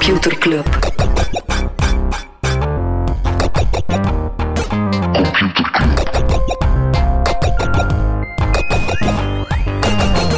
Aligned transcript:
Computer 0.00 0.38
Club. 0.38 0.66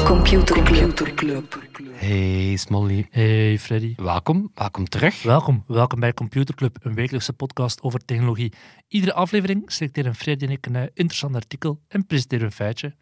Computer 0.05 1.15
Club. 1.15 1.59
Hey 1.95 2.57
Smolly, 2.57 3.07
Hey 3.11 3.59
Freddy. 3.59 3.95
welkom, 3.97 4.51
welkom 4.55 4.89
terug. 4.89 5.23
Welkom, 5.23 5.65
welkom 5.67 6.01
bij 6.01 6.15
Computer 6.15 6.55
Club, 6.55 6.77
een 6.81 6.95
wekelijkse 6.95 7.33
podcast 7.33 7.83
over 7.83 8.05
technologie. 8.05 8.53
Iedere 8.89 9.13
aflevering 9.13 9.73
selecteren 9.73 10.15
Freddy 10.15 10.45
en 10.45 10.51
ik 10.51 10.67
een 10.67 10.77
eh, 10.77 10.83
interessant 10.83 11.35
artikel 11.35 11.81
en 11.89 12.07
presenteren 12.07 12.45
een 12.45 12.53
feitje. 12.53 12.95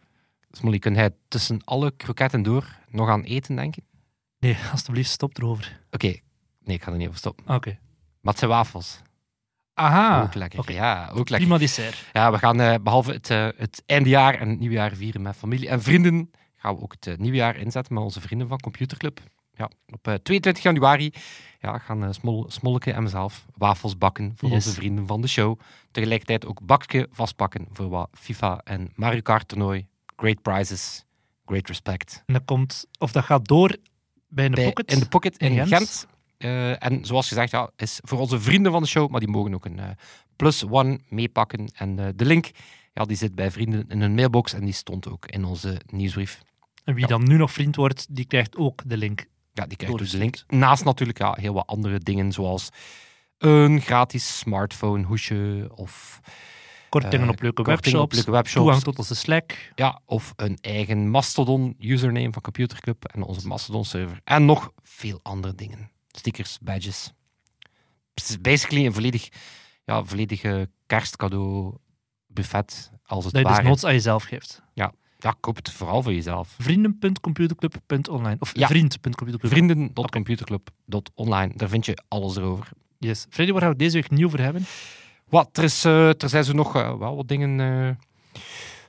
Smolly, 0.51 0.79
kun 0.79 0.95
jij 0.95 1.11
tussen 1.29 1.61
alle 1.65 1.92
kroketten 1.97 2.42
door 2.42 2.77
nog 2.89 3.09
aan 3.09 3.23
eten 3.23 3.56
denken? 3.56 3.83
Nee, 4.39 4.56
alstublieft, 4.73 5.11
stop 5.11 5.39
erover. 5.39 5.81
Oké, 5.91 6.15
nee, 6.70 6.79
ik 6.79 6.84
ga 6.84 6.91
er 6.91 6.97
niet 6.98 7.06
over 7.06 7.19
stoppen. 7.19 7.55
Oké. 7.55 7.79
Maar 8.20 8.30
het 8.33 8.38
zijn 8.38 8.51
wafels. 8.51 9.01
Aha. 9.74 10.23
ook 10.23 10.34
lekker. 10.34 10.73
Ja, 10.73 11.09
ook 11.09 11.16
lekker. 11.28 11.37
Prima 11.37 11.59
dessert. 11.59 12.05
Ja, 12.12 12.33
we 12.33 12.38
gaan 12.38 12.61
eh, 12.61 12.74
behalve 12.83 13.12
het, 13.12 13.30
eh, 13.30 13.48
het 13.56 13.83
eindejaar 13.87 14.34
en 14.34 14.48
het 14.48 14.59
nieuwjaar 14.59 14.95
vieren 14.95 15.23
met 15.23 15.37
familie 15.37 15.69
en 15.69 15.83
vrienden, 15.83 16.30
gaan 16.56 16.77
we 16.77 16.83
ook 16.83 16.92
het 16.92 17.06
eh, 17.06 17.16
nieuwjaar 17.16 17.56
inzetten 17.56 17.95
met 17.95 18.02
onze 18.02 18.20
vrienden 18.20 18.48
van 18.48 18.61
Computerclub. 18.61 19.20
Ja, 19.55 19.70
op 19.87 20.09
eh, 20.09 20.14
22 20.14 20.62
januari 20.62 21.12
ja, 21.61 21.78
gaan 21.78 22.14
Smol, 22.14 22.45
Smolleke 22.48 22.92
en 22.92 23.02
mezelf 23.02 23.47
wafels 23.56 23.98
bakken 23.98 24.33
voor 24.36 24.48
Yes. 24.48 24.67
onze 24.67 24.73
vrienden 24.80 25.06
van 25.06 25.20
de 25.20 25.28
show. 25.28 25.58
Tegelijkertijd 25.91 26.47
ook 26.47 26.61
bakje 26.67 27.08
vastpakken 27.11 27.67
voor 27.73 27.89
wat 27.89 28.08
FIFA 28.12 28.61
en 28.64 28.91
Mario 28.95 29.20
Kart 29.20 29.48
toernooi. 29.48 29.86
Great 30.17 30.42
prizes, 30.42 31.05
great 31.45 31.69
respect. 31.69 32.23
En 32.27 32.34
dat 32.34 32.45
komt, 32.45 32.86
of 32.98 33.12
dat 33.12 33.25
gaat 33.25 33.48
door 33.48 33.77
bij 34.28 34.50
Bij- 34.50 34.64
pocket. 34.64 34.92
In 34.92 34.98
de 34.98 35.08
pocket 35.08 35.36
in, 35.39 35.50
in 35.52 35.56
Gent. 35.67 35.69
Gent. 35.69 36.06
Eh, 36.41 36.84
en 36.84 37.05
zoals 37.05 37.28
gezegd, 37.28 37.50
ja, 37.50 37.70
is 37.77 37.98
voor 38.02 38.19
onze 38.19 38.41
vrienden 38.41 38.72
van 38.72 38.83
de 38.83 38.88
show, 38.88 39.10
maar 39.10 39.20
die 39.20 39.28
mogen 39.28 39.55
ook 39.55 39.64
een 39.64 39.78
eh, 39.78 39.88
plus 40.36 40.64
one 40.64 41.00
meepakken. 41.08 41.69
En 41.74 41.98
eh, 41.98 42.06
de 42.14 42.24
link 42.24 42.50
ja, 42.92 43.05
die 43.05 43.16
zit 43.16 43.34
bij 43.34 43.50
vrienden 43.50 43.84
in 43.88 44.00
hun 44.00 44.14
mailbox 44.14 44.52
en 44.52 44.64
die 44.64 44.72
stond 44.74 45.08
ook 45.08 45.27
in 45.27 45.44
onze 45.44 45.80
nieuwsbrief. 45.86 46.41
En 46.84 46.94
wie 46.94 47.02
Ja. 47.02 47.08
dan 47.08 47.28
nu 47.28 47.36
nog 47.36 47.52
vriend 47.52 47.77
wordt, 47.77 48.06
die 48.11 48.24
krijgt 48.24 48.56
ook 48.56 48.83
de 48.86 48.96
link. 48.96 49.27
Ja, 49.52 49.66
die 49.66 49.77
krijgt 49.77 49.98
dus 49.98 50.11
de 50.11 50.18
link. 50.18 50.44
Naast 50.48 50.84
natuurlijk 50.84 51.18
ja, 51.18 51.36
heel 51.41 51.52
wat 51.52 51.66
andere 51.66 51.98
dingen, 51.98 52.33
zoals 52.33 52.68
een 53.38 53.80
gratis 53.80 54.38
smartphone 54.38 55.05
hoesje 55.05 55.70
of, 55.74 56.20
Kortingen 56.88 57.28
op 57.28 57.41
leuke 57.42 57.62
kortingen 57.62 58.00
op 58.00 58.12
webshops, 58.12 58.14
leuke 58.14 58.30
webshops. 58.30 58.64
toegang 58.64 58.83
tot 58.83 58.98
onze 58.98 59.14
Slack. 59.14 59.72
ja, 59.74 60.00
of 60.05 60.33
een 60.36 60.58
eigen 60.61 61.11
Mastodon 61.11 61.77
username 61.78 62.33
van 62.33 62.42
Computer 62.42 62.80
Club 62.80 63.05
en 63.05 63.22
onze 63.22 63.46
Mastodon 63.46 63.84
server. 63.84 64.20
En 64.24 64.44
nog 64.44 64.72
veel 64.83 65.20
andere 65.22 65.55
dingen. 65.55 65.91
Stickers, 66.16 66.58
badges. 66.61 67.12
Het 68.14 68.28
is 68.28 68.41
basically 68.41 68.86
een 68.86 68.92
volledig, 68.92 69.28
ja, 69.84 70.05
volledige 70.05 70.70
kerstcadeau 70.86 71.75
buffet, 72.27 72.91
als 73.05 73.25
het 73.25 73.33
Dat 73.34 73.42
je 73.42 73.48
ware. 73.48 73.69
dus 73.70 73.84
aan 73.84 73.92
jezelf 73.92 74.22
geeft. 74.25 74.62
Ja, 75.22 75.34
koop 75.41 75.56
het 75.56 75.70
vooral 75.70 76.02
voor 76.02 76.14
jezelf. 76.14 76.55
Vrienden.computerclub.online. 76.58 78.36
Of 78.39 78.56
Ja. 78.56 78.67
vriend.computerclub. 78.67 79.52
Vrienden.computerclub.online, 79.52 81.52
daar 81.56 81.69
vind 81.69 81.86
je 81.86 81.98
alles 82.08 82.36
erover. 82.36 82.69
Yes. 82.98 83.27
Freddy, 83.30 83.52
waar 83.52 83.61
gaan 83.62 83.70
we 83.70 83.77
deze 83.77 83.95
week 83.95 84.11
nieuw 84.11 84.28
voor 84.28 84.39
hebben? 84.39 84.64
Wat, 85.28 85.56
er, 85.56 85.64
is, 85.64 85.84
eh, 85.84 86.22
er 86.22 86.28
zijn 86.28 86.45
zo 86.45 86.52
nog 86.52 86.77
eh, 86.77 86.98
wel 86.98 87.17
wat 87.17 87.29
dingen, 87.29 87.61
eh, 87.61 87.90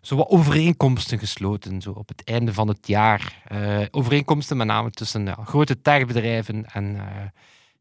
zo 0.01 0.15
wat 0.15 0.29
overeenkomsten 0.29 1.19
gesloten, 1.19 1.81
zo 1.81 1.91
op 1.91 2.07
het 2.07 2.23
einde 2.23 2.53
van 2.53 2.67
het 2.67 2.87
jaar. 2.87 3.41
Eh, 3.47 3.79
overeenkomsten 3.91 4.57
met 4.57 4.67
name 4.67 4.91
tussen 4.91 5.25
ja, 5.25 5.37
grote 5.43 5.81
techbedrijven 5.81 6.65
en, 6.65 6.95
eh, 6.99 7.05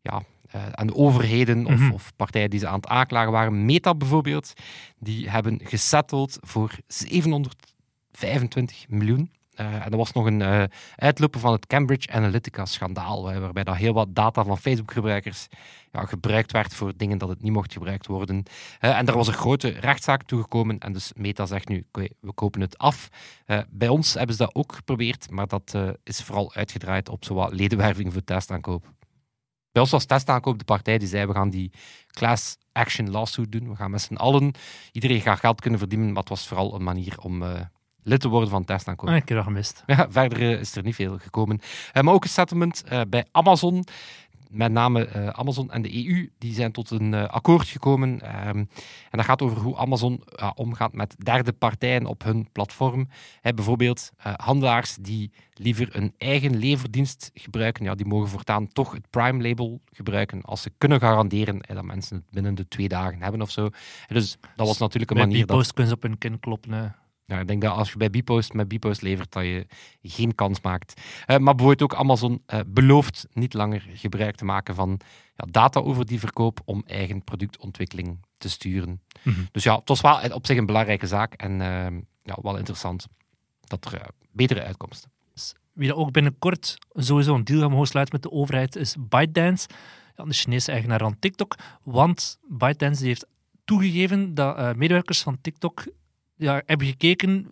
ja, 0.00 0.22
eh, 0.50 0.62
en 0.74 0.86
de 0.86 0.94
overheden 0.94 1.66
of, 1.66 1.78
Mhm. 1.78 1.90
of 1.92 2.12
partijen 2.16 2.50
die 2.50 2.60
ze 2.60 2.66
aan 2.68 2.74
het 2.74 2.86
aanklagen 2.86 3.32
waren. 3.32 3.64
Meta 3.64 3.94
bijvoorbeeld, 3.94 4.52
die 4.98 5.30
hebben 5.30 5.60
gesetteld 5.64 6.38
voor 6.40 6.70
725 6.86 8.88
miljoen. 8.88 9.30
Eh, 9.60 9.74
en 9.74 9.90
dat 9.90 9.98
was 9.98 10.12
nog 10.12 10.26
een 10.26 10.42
eh, 10.42 10.62
uitloper 10.96 11.40
van 11.40 11.52
het 11.52 11.66
Cambridge 11.66 12.12
Analytica-schandaal, 12.12 13.22
waar- 13.22 13.40
waarbij 13.40 13.64
dat 13.64 13.76
heel 13.76 13.92
wat 13.92 14.14
data 14.14 14.44
van 14.44 14.58
Facebook-gebruikers 14.58 15.46
ja, 15.92 16.04
gebruikt 16.04 16.52
werd 16.52 16.74
voor 16.74 16.92
dingen 16.96 17.18
dat 17.18 17.28
het 17.28 17.42
niet 17.42 17.52
mocht 17.52 17.72
gebruikt 17.72 18.06
worden. 18.06 18.42
Eh, 18.78 18.98
en 18.98 19.06
er 19.06 19.14
was 19.14 19.26
een 19.26 19.34
grote 19.34 19.68
rechtszaak 19.68 20.22
toegekomen 20.22 20.78
en 20.78 20.92
dus 20.92 21.12
Meta 21.16 21.46
zegt 21.46 21.68
nu, 21.68 21.86
we 22.20 22.32
kopen 22.34 22.60
het 22.60 22.78
af. 22.78 23.08
Eh, 23.46 23.58
bij 23.70 23.88
ons 23.88 24.14
hebben 24.14 24.36
ze 24.36 24.42
dat 24.44 24.54
ook 24.54 24.72
geprobeerd, 24.72 25.30
maar 25.30 25.46
dat 25.46 25.74
eh, 25.74 25.88
is 26.02 26.22
vooral 26.22 26.54
uitgedraaid 26.54 27.08
op 27.08 27.24
zowat 27.24 27.52
ledenwerving 27.52 28.12
voor 28.12 28.24
testaankoop. 28.24 28.92
Bij 29.72 29.82
ons 29.82 29.90
was 29.90 30.04
testaankoop 30.04 30.58
de 30.58 30.64
partij 30.64 30.98
die 30.98 31.08
zei, 31.08 31.26
we 31.26 31.32
gaan 31.32 31.50
die 31.50 31.72
class 32.06 32.56
action 32.72 33.10
lawsuit 33.10 33.52
doen. 33.52 33.68
We 33.68 33.76
gaan 33.76 33.90
met 33.90 34.00
z'n 34.02 34.14
allen, 34.14 34.52
iedereen 34.92 35.20
gaat 35.20 35.38
geld 35.38 35.60
kunnen 35.60 35.78
verdienen, 35.78 36.08
maar 36.08 36.20
het 36.20 36.28
was 36.28 36.48
vooral 36.48 36.74
een 36.74 36.82
manier 36.82 37.18
om 37.18 37.42
eh, 37.42 37.60
lid 38.02 38.20
te 38.20 38.28
worden 38.28 38.50
van 38.50 38.64
testaankoop. 38.64 39.08
Ah, 39.08 39.16
ik 39.16 39.28
heb 39.28 39.36
dat 39.36 39.46
gemist. 39.46 39.82
Ja, 39.86 40.06
verder 40.10 40.40
eh, 40.40 40.60
is 40.60 40.76
er 40.76 40.82
niet 40.82 40.94
veel 40.94 41.18
gekomen. 41.18 41.60
Eh, 41.92 42.02
maar 42.02 42.14
ook 42.14 42.24
een 42.24 42.30
settlement 42.30 42.82
eh, 42.84 43.00
bij 43.08 43.24
Amazon. 43.32 43.84
Met 44.50 44.72
name 44.72 45.32
Amazon 45.32 45.70
en 45.70 45.82
de 45.82 46.06
EU, 46.06 46.30
die 46.38 46.54
zijn 46.54 46.72
tot 46.72 46.90
een 46.90 47.14
akkoord 47.14 47.68
gekomen. 47.68 48.20
Ehm, 48.20 48.56
en 48.56 48.68
dat 49.10 49.24
gaat 49.24 49.42
over 49.42 49.58
hoe 49.58 49.76
Amazon 49.76 50.24
omgaat 50.54 50.92
met 50.92 51.14
derde 51.18 51.52
partijen 51.52 52.06
op 52.06 52.22
hun 52.22 52.48
platform. 52.52 53.08
Bijvoorbeeld 53.42 54.10
handelaars 54.36 54.96
die 55.00 55.30
liever 55.60 55.96
een 55.96 56.14
eigen 56.18 56.56
leverdienst 56.56 57.30
gebruiken, 57.34 57.84
ja, 57.84 57.94
die 57.94 58.06
mogen 58.06 58.28
voortaan 58.28 58.68
toch 58.68 58.92
het 58.92 59.10
Prime-label 59.10 59.80
gebruiken 59.92 60.42
als 60.42 60.62
ze 60.62 60.72
kunnen 60.78 61.00
garanderen 61.00 61.60
eh, 61.60 61.74
dat 61.74 61.84
mensen 61.84 62.16
het 62.16 62.30
binnen 62.30 62.54
de 62.54 62.68
twee 62.68 62.88
dagen 62.88 63.22
hebben 63.22 63.42
of 63.42 63.50
zo. 63.50 63.64
En 64.06 64.14
dus 64.14 64.38
dat 64.56 64.66
was 64.66 64.78
natuurlijk 64.78 65.10
een 65.10 65.16
Bij 65.16 65.26
manier 65.26 65.46
dat 65.46 65.56
Bpost 65.56 65.72
kunnen 65.72 65.92
ze 65.92 65.96
op 65.96 66.02
hun 66.02 66.18
kin 66.18 66.40
kloppen. 66.40 66.94
Ja, 67.30 67.40
ik 67.40 67.46
denk 67.46 67.62
dat 67.62 67.76
als 67.76 67.90
je 67.90 67.96
bij 67.96 68.10
Bpost 68.10 68.52
met 68.52 68.68
Bpost 68.68 69.02
levert, 69.02 69.32
dat 69.32 69.42
je 69.42 69.66
geen 70.02 70.34
kans 70.34 70.60
maakt. 70.60 71.00
Eh, 71.26 71.36
maar 71.36 71.54
bijvoorbeeld 71.54 71.92
ook 71.92 71.98
Amazon 71.98 72.42
eh, 72.46 72.60
belooft 72.66 73.26
niet 73.32 73.54
langer 73.54 73.86
gebruik 73.94 74.36
te 74.36 74.44
maken 74.44 74.74
van 74.74 75.00
ja, 75.36 75.46
data 75.50 75.80
over 75.80 76.06
die 76.06 76.18
verkoop 76.18 76.60
om 76.64 76.82
eigen 76.86 77.24
productontwikkeling 77.24 78.18
te 78.38 78.48
sturen. 78.48 79.00
Mhm. 79.22 79.40
Dus 79.52 79.62
ja, 79.62 79.76
het 79.76 79.88
was 79.88 80.00
wel 80.00 80.20
op 80.32 80.46
zich 80.46 80.56
een 80.56 80.66
belangrijke 80.66 81.06
zaak 81.06 81.32
en 81.34 81.60
eh, 81.60 82.00
ja, 82.22 82.36
wel 82.42 82.56
interessant 82.56 83.06
dat 83.60 83.84
er 83.84 84.06
betere 84.30 84.62
uitkomsten. 84.62 85.10
Wie 85.72 85.88
dat 85.88 85.96
ook 85.96 86.12
binnenkort 86.12 86.78
sowieso 86.92 87.34
een 87.34 87.44
deal 87.44 87.60
gaat 87.60 87.70
mogen 87.70 87.86
sluiten 87.86 88.14
met 88.14 88.30
de 88.30 88.36
overheid 88.36 88.76
is 88.76 88.96
ByteDance, 89.08 89.68
de 90.14 90.32
Chinese 90.32 90.72
eigenaar 90.72 90.98
van 90.98 91.18
TikTok. 91.18 91.56
Want 91.82 92.38
ByteDance 92.48 93.04
heeft 93.04 93.26
toegegeven 93.64 94.34
dat 94.34 94.76
medewerkers 94.76 95.22
van 95.22 95.38
TikTok 95.40 95.84
ja, 96.40 96.62
hebben 96.66 96.86
gekeken, 96.86 97.46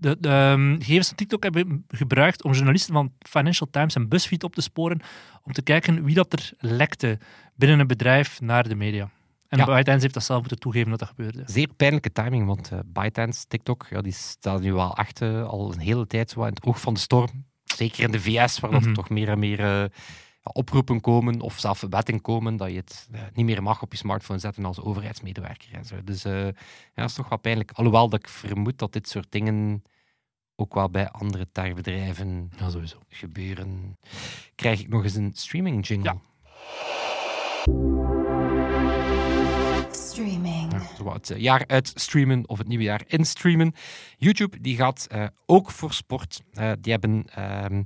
de, 0.00 0.16
de 0.20 0.28
ehm, 0.28 0.74
gegevens 0.78 1.06
van 1.08 1.16
TikTok 1.16 1.42
hebben 1.42 1.84
gebruikt 1.88 2.42
om 2.44 2.52
journalisten 2.52 2.92
van 2.94 3.12
Financial 3.18 3.68
Times 3.70 3.94
en 3.94 4.08
BuzzFeed 4.08 4.44
op 4.44 4.54
te 4.54 4.60
sporen, 4.60 5.00
om 5.42 5.52
te 5.52 5.62
kijken 5.62 6.04
wie 6.04 6.14
dat 6.14 6.32
er 6.32 6.50
lekte 6.58 7.18
binnen 7.54 7.78
een 7.80 7.86
bedrijf 7.86 8.40
naar 8.40 8.68
de 8.68 8.74
media. 8.74 9.10
En 9.48 9.58
Ja. 9.58 9.64
ByteDance 9.64 10.00
heeft 10.00 10.14
dat 10.14 10.24
zelf 10.24 10.40
moeten 10.40 10.58
toegeven 10.58 10.90
dat 10.90 10.98
dat 10.98 11.08
gebeurde. 11.08 11.42
Zeer 11.46 11.68
pijnlijke 11.76 12.12
timing, 12.12 12.46
want 12.46 12.70
eh 12.72 12.78
ByteDance, 12.86 13.44
TikTok, 13.48 13.86
ja, 13.90 14.00
die 14.00 14.12
staat 14.12 14.60
nu 14.60 14.72
wel 14.72 14.96
echt 14.96 15.20
eh, 15.20 15.44
al 15.48 15.72
een 15.72 15.78
hele 15.78 16.06
tijd 16.06 16.30
zo 16.30 16.40
in 16.40 16.46
het 16.54 16.64
oog 16.64 16.80
van 16.80 16.94
de 16.94 17.00
storm. 17.00 17.44
Zeker 17.64 18.02
in 18.02 18.10
de 18.10 18.20
VS, 18.20 18.60
waar 18.60 18.70
dat 18.70 18.82
Mhm. 18.82 18.92
toch 18.92 19.08
meer 19.10 19.28
en 19.28 19.38
meer 19.38 19.60
eh, 19.60 19.84
ja, 20.44 20.50
oproepen 20.52 21.00
komen 21.00 21.40
of 21.40 21.58
zelfs 21.58 21.82
wetten 21.90 22.20
komen 22.20 22.56
dat 22.56 22.70
je 22.70 22.76
het 22.76 23.08
eh, 23.12 23.20
niet 23.32 23.46
meer 23.46 23.62
mag 23.62 23.82
op 23.82 23.92
je 23.92 23.98
smartphone 23.98 24.38
zetten 24.38 24.64
als 24.64 24.80
overheidsmedewerker. 24.80 25.68
En 25.72 25.84
zo. 25.84 26.04
Dus 26.04 26.24
eh, 26.24 26.44
ja, 26.44 26.52
dat 26.94 27.08
is 27.08 27.14
toch 27.14 27.28
wel 27.28 27.38
pijnlijk. 27.38 27.70
Alhoewel 27.70 28.08
dat 28.08 28.18
ik 28.18 28.28
vermoed 28.28 28.78
dat 28.78 28.92
dit 28.92 29.08
soort 29.08 29.26
dingen 29.30 29.82
ook 30.56 30.74
wel 30.74 30.90
bij 30.90 31.10
andere 31.10 31.48
techbedrijven 31.52 32.50
Ja, 32.58 32.70
sowieso. 32.70 32.98
gebeuren. 33.08 33.98
Krijg 34.54 34.80
ik 34.80 34.88
nog 34.88 35.04
eens 35.04 35.14
een 35.14 35.30
streaming 35.34 35.86
jingle? 35.86 36.12
Ja. 36.12 36.20
Streaming. 39.92 40.72
Ja, 41.04 41.12
het 41.12 41.30
eh, 41.30 41.38
jaar 41.38 41.64
uit 41.66 41.92
streamen 41.94 42.48
of 42.48 42.58
het 42.58 42.68
nieuwe 42.68 42.84
jaar 42.84 43.02
in 43.06 43.24
streamen. 43.24 43.74
YouTube 44.16 44.60
die 44.60 44.76
gaat 44.76 45.06
eh, 45.10 45.26
ook 45.46 45.70
voor 45.70 45.92
sport. 45.92 46.42
Eh, 46.52 46.72
die 46.80 46.92
hebben 46.92 47.24
ehm, 47.34 47.82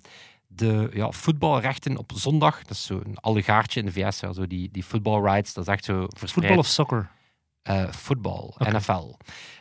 de 0.57 0.91
ja, 0.93 1.11
voetbalrechten 1.11 1.97
op 1.97 2.13
zondag. 2.15 2.63
Dat 2.63 2.71
is 2.71 2.85
zo'n 2.85 3.17
allegaartje 3.21 3.81
in 3.81 3.87
de 3.87 3.93
VS. 3.93 4.21
Ja, 4.21 4.33
zo 4.33 4.47
die, 4.47 4.69
die 4.73 4.85
voetbalrights, 4.85 5.55
dat 5.55 5.67
is 5.67 5.73
echt 5.73 5.85
zo 5.85 6.07
verspreid. 6.09 6.33
Voetbal 6.33 6.59
of 6.59 6.67
soccer? 6.67 7.11
Eh, 7.63 7.91
voetbal. 7.91 8.55
NFL. 8.59 9.15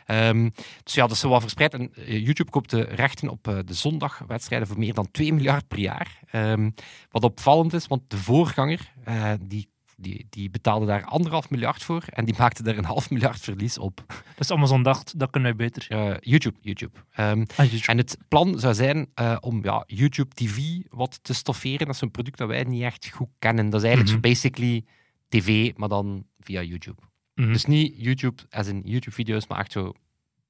Ehm, 0.06 0.48
dus 0.82 0.94
ja, 0.94 1.02
dat 1.02 1.10
is 1.10 1.20
zo 1.20 1.28
wat 1.28 1.40
verspreid. 1.40 1.74
En 1.74 1.94
eh, 1.94 2.24
YouTube 2.24 2.50
koopt 2.50 2.70
de 2.70 2.80
rechten 2.80 3.28
op 3.28 3.48
eh, 3.48 3.58
de 3.64 3.74
zondagwedstrijden 3.74 4.68
voor 4.68 4.78
meer 4.78 4.94
dan 4.94 5.10
2 5.10 5.32
miljard 5.32 5.68
per 5.68 5.78
jaar. 5.78 6.20
Ehm, 6.30 6.70
wat 7.10 7.24
opvallend 7.24 7.72
is, 7.72 7.86
want 7.86 8.10
de 8.10 8.16
voorganger, 8.16 8.92
eh, 9.04 9.32
die 9.40 9.68
Die, 9.98 10.26
die 10.30 10.50
betaalde 10.50 10.86
daar 10.86 11.04
anderhalf 11.04 11.50
miljard 11.50 11.82
voor 11.82 12.02
en 12.10 12.24
die 12.24 12.34
maakte 12.38 12.62
daar 12.62 12.76
een 12.78 12.84
half 12.94 13.10
miljard 13.10 13.40
verlies 13.40 13.78
op. 13.78 14.04
Dus 14.36 14.50
Amazon 14.50 14.82
dacht, 14.82 15.18
dat 15.18 15.30
kunnen 15.30 15.56
wij 15.56 15.66
beter. 15.68 15.86
Eh, 15.90 16.16
YouTube, 16.20 16.58
YouTube. 16.60 16.98
Ehm, 17.12 17.44
Ah, 17.56 17.66
YouTube. 17.66 17.86
en 17.86 17.98
het 17.98 18.18
plan 18.28 18.58
zou 18.60 18.74
zijn 18.74 19.06
eh, 19.14 19.36
om 19.40 19.64
ja, 19.64 19.84
YouTube 19.86 20.34
TV 20.34 20.58
wat 20.88 21.18
te 21.22 21.34
stofferen. 21.34 21.86
Dat 21.86 21.94
is 21.94 22.00
een 22.00 22.10
product 22.10 22.38
dat 22.38 22.48
wij 22.48 22.64
niet 22.64 22.82
echt 22.82 23.08
goed 23.10 23.28
kennen. 23.38 23.70
Dat 23.70 23.80
is 23.82 23.86
eigenlijk 23.86 24.14
zo 24.14 24.20
basically 24.30 24.84
tv, 25.28 25.72
maar 25.76 25.88
dan 25.88 26.26
via 26.40 26.62
YouTube. 26.62 27.02
Mhm. 27.34 27.52
Dus 27.52 27.64
niet 27.64 27.94
YouTube 27.96 28.42
als 28.50 28.66
in 28.66 28.82
YouTube-video's, 28.84 29.46
maar 29.46 29.58
echt 29.58 29.72
zo 29.72 29.92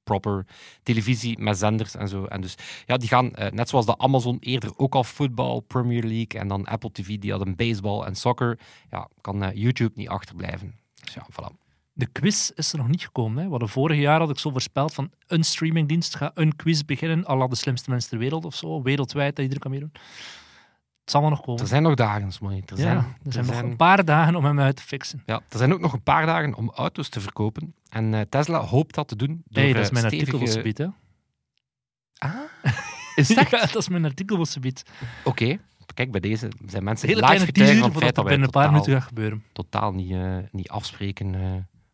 proper 0.07 0.45
televisie 0.83 1.39
met 1.39 1.57
zenders 1.57 1.95
en 1.95 2.07
zo. 2.07 2.25
En 2.25 2.41
dus 2.41 2.55
ja, 2.85 2.97
die 2.97 3.07
gaan, 3.07 3.33
eh, 3.33 3.51
net 3.51 3.69
zoals 3.69 3.85
de 3.85 3.97
Amazon 3.97 4.37
eerder 4.39 4.71
ook 4.77 4.95
al 4.95 5.03
voetbal, 5.03 5.59
Premier 5.59 6.03
League 6.03 6.39
en 6.39 6.47
dan 6.47 6.65
Apple 6.65 6.91
TV, 6.91 7.17
die 7.17 7.31
hadden 7.31 7.55
baseball 7.55 8.03
en 8.03 8.15
soccer, 8.15 8.59
ja, 8.89 9.09
kan 9.21 9.43
eh, 9.43 9.55
YouTube 9.55 9.91
niet 9.95 10.09
achterblijven. 10.09 10.75
Dus 11.03 11.13
ja, 11.13 11.27
voilà. 11.31 11.65
De 11.93 12.07
quiz 12.11 12.49
is 12.55 12.71
er 12.71 12.77
nog 12.77 12.87
niet 12.87 13.03
gekomen. 13.03 13.43
Hè. 13.43 13.49
Hadden 13.49 13.69
vorig 13.69 13.99
jaar 13.99 14.19
had 14.19 14.29
ik 14.29 14.39
zo 14.39 14.49
voorspeld 14.49 14.93
van 14.93 15.11
een 15.27 15.43
streamingdienst 15.43 16.15
gaat 16.15 16.31
een 16.35 16.55
quiz 16.55 16.81
beginnen, 16.81 17.37
la 17.37 17.47
de 17.47 17.55
slimste 17.55 17.89
mensen 17.89 18.09
ter 18.09 18.19
wereld 18.19 18.45
of 18.45 18.55
zo, 18.55 18.81
wereldwijd, 18.81 19.35
dat 19.35 19.45
iedereen 19.45 19.61
kan 19.61 19.71
meedoen. 19.71 19.91
Het 21.07 21.15
zal 21.15 21.25
wel 21.25 21.35
nog 21.35 21.41
komen. 21.45 21.61
Er 21.61 21.67
zijn 21.67 21.83
nog 21.83 21.93
dagen, 21.93 22.31
Smoy. 22.31 22.63
Er 22.65 22.77
zijn, 22.77 22.95
ja, 22.95 23.03
er 23.03 23.05
er 23.25 23.31
zijn 23.31 23.45
nog 23.45 23.53
zijn- 23.55 23.65
een 23.69 23.75
paar 23.75 24.05
dagen 24.05 24.35
om 24.35 24.45
hem 24.45 24.59
uit 24.59 24.75
te 24.75 24.81
fixen. 24.81 25.23
Ja, 25.25 25.41
er 25.49 25.57
zijn 25.57 25.73
ook 25.73 25.79
nog 25.79 25.93
een 25.93 26.03
paar 26.03 26.25
dagen 26.25 26.53
om 26.53 26.71
auto's 26.75 27.09
te 27.09 27.19
verkopen. 27.21 27.73
En 27.89 28.13
eh, 28.13 28.21
Tesla 28.29 28.59
hoopt 28.59 28.95
dat 28.95 29.07
te 29.07 29.15
doen 29.15 29.43
door 29.47 29.63
hey, 29.63 29.73
dat 29.73 29.81
is 29.81 29.87
eh, 29.87 29.93
mijn 29.93 30.05
artikel 30.05 30.47
stevige- 30.47 30.83
hè. 30.83 30.87
Ah, 32.27 32.33
is 33.15 33.27
dat? 33.35 33.49
Ja, 33.49 33.59
dat 33.59 33.75
is 33.75 33.89
mijn 33.89 34.05
artikel. 34.05 34.47
Oké, 35.23 35.57
kijk, 35.93 36.11
bij 36.11 36.19
deze 36.19 36.47
zijn 36.65 36.83
mensen 36.83 37.07
hele 37.07 37.21
live 37.27 37.45
getuigen 37.45 37.77
van 37.77 37.89
het 37.91 37.99
feit 37.99 38.15
dat 38.15 38.25
binnen 38.25 38.43
een 38.45 38.49
paar 38.51 38.71
minuten 38.71 38.93
gaat 38.93 39.03
gebeuren. 39.07 39.43
totaal 39.53 39.93
niet, 39.93 40.11
eh, 40.11 40.37
niet 40.51 40.69
afspreken 40.69 41.31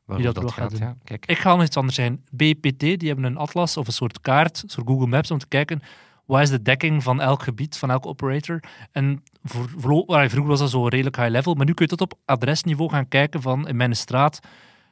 Wie 0.05 0.23
dat 0.23 0.35
dat, 0.35 0.51
gaat. 0.51 0.77
Ja, 0.77 0.95
kijk. 1.03 1.25
Ik 1.25 1.37
ga 1.37 1.55
nog 1.55 1.63
iets 1.65 1.77
anders 1.77 1.95
zijn. 1.95 2.23
BPT, 2.31 2.79
die 2.79 2.97
hebben 3.07 3.23
een 3.25 3.37
atlas 3.37 3.77
of 3.77 3.87
een 3.87 3.93
soort 3.93 4.21
kaart, 4.21 4.63
een 4.63 4.69
soort 4.69 4.87
Google 4.87 5.07
Maps, 5.07 5.31
om 5.31 5.37
te 5.37 5.47
kijken 5.47 5.81
wat 6.25 6.41
is 6.41 6.49
de 6.49 6.61
dekking 6.61 7.03
van 7.03 7.21
elk 7.21 7.43
gebied, 7.43 7.77
van 7.77 7.91
elke 7.91 8.07
operator. 8.07 8.59
En 8.91 9.23
voor, 9.43 9.69
voor- 9.77 10.05
allee, 10.05 10.29
vroeger 10.29 10.49
was 10.49 10.59
dat 10.59 10.69
zo 10.69 10.87
redelijk 10.87 11.15
high 11.15 11.29
level, 11.29 11.53
maar 11.53 11.65
nu 11.65 11.73
kun 11.73 11.85
je 11.89 11.95
tot 11.95 12.11
op 12.11 12.19
adresniveau 12.25 12.89
gaan 12.89 13.07
kijken 13.07 13.41
van 13.41 13.67
in 13.67 13.75
mijn 13.75 13.95
straat 13.95 14.39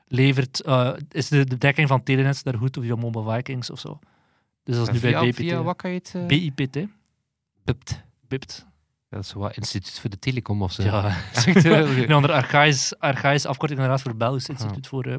levert, 0.07 0.62
eh, 0.62 0.92
is 1.10 1.28
de, 1.28 1.45
de 1.45 1.57
dekking 1.57 1.88
van 1.88 2.04
Telenet 2.04 2.44
daar 2.44 2.57
goed 2.57 2.78
of 2.78 2.86
van 2.86 3.00
Mobile 3.00 3.36
Vikings 3.36 3.69
of 3.69 3.80
zo. 3.80 4.00
Dus 4.63 4.75
dat 4.75 4.88
is 4.88 4.94
nu 4.94 5.00
via, 5.00 5.19
bij 5.19 5.30
BPT. 5.30 5.36
via 5.36 5.62
wat 5.63 5.75
kan 5.75 5.92
je 5.92 5.98
het... 5.98 6.13
eh, 6.16 6.25
BIPT, 6.25 6.78
bipt? 7.63 8.04
BIPT. 8.28 8.66
Dat 9.10 9.24
is 9.24 9.33
wat 9.33 9.57
instituut 9.57 10.00
voor 10.00 10.10
de 10.10 10.19
telecom 10.19 10.62
of 10.62 10.72
zo. 10.72 10.83
Ja, 10.83 11.06
een 11.45 12.12
andere 12.12 12.33
archaïs, 12.33 13.00
archaïs 13.00 13.45
afkorting 13.45 13.80
inderdaad 13.80 14.01
voor 14.01 14.10
het 14.12 14.19
Belgisch 14.19 14.50
Instituut 14.50 14.88
voor 14.88 15.06
eh, 15.06 15.16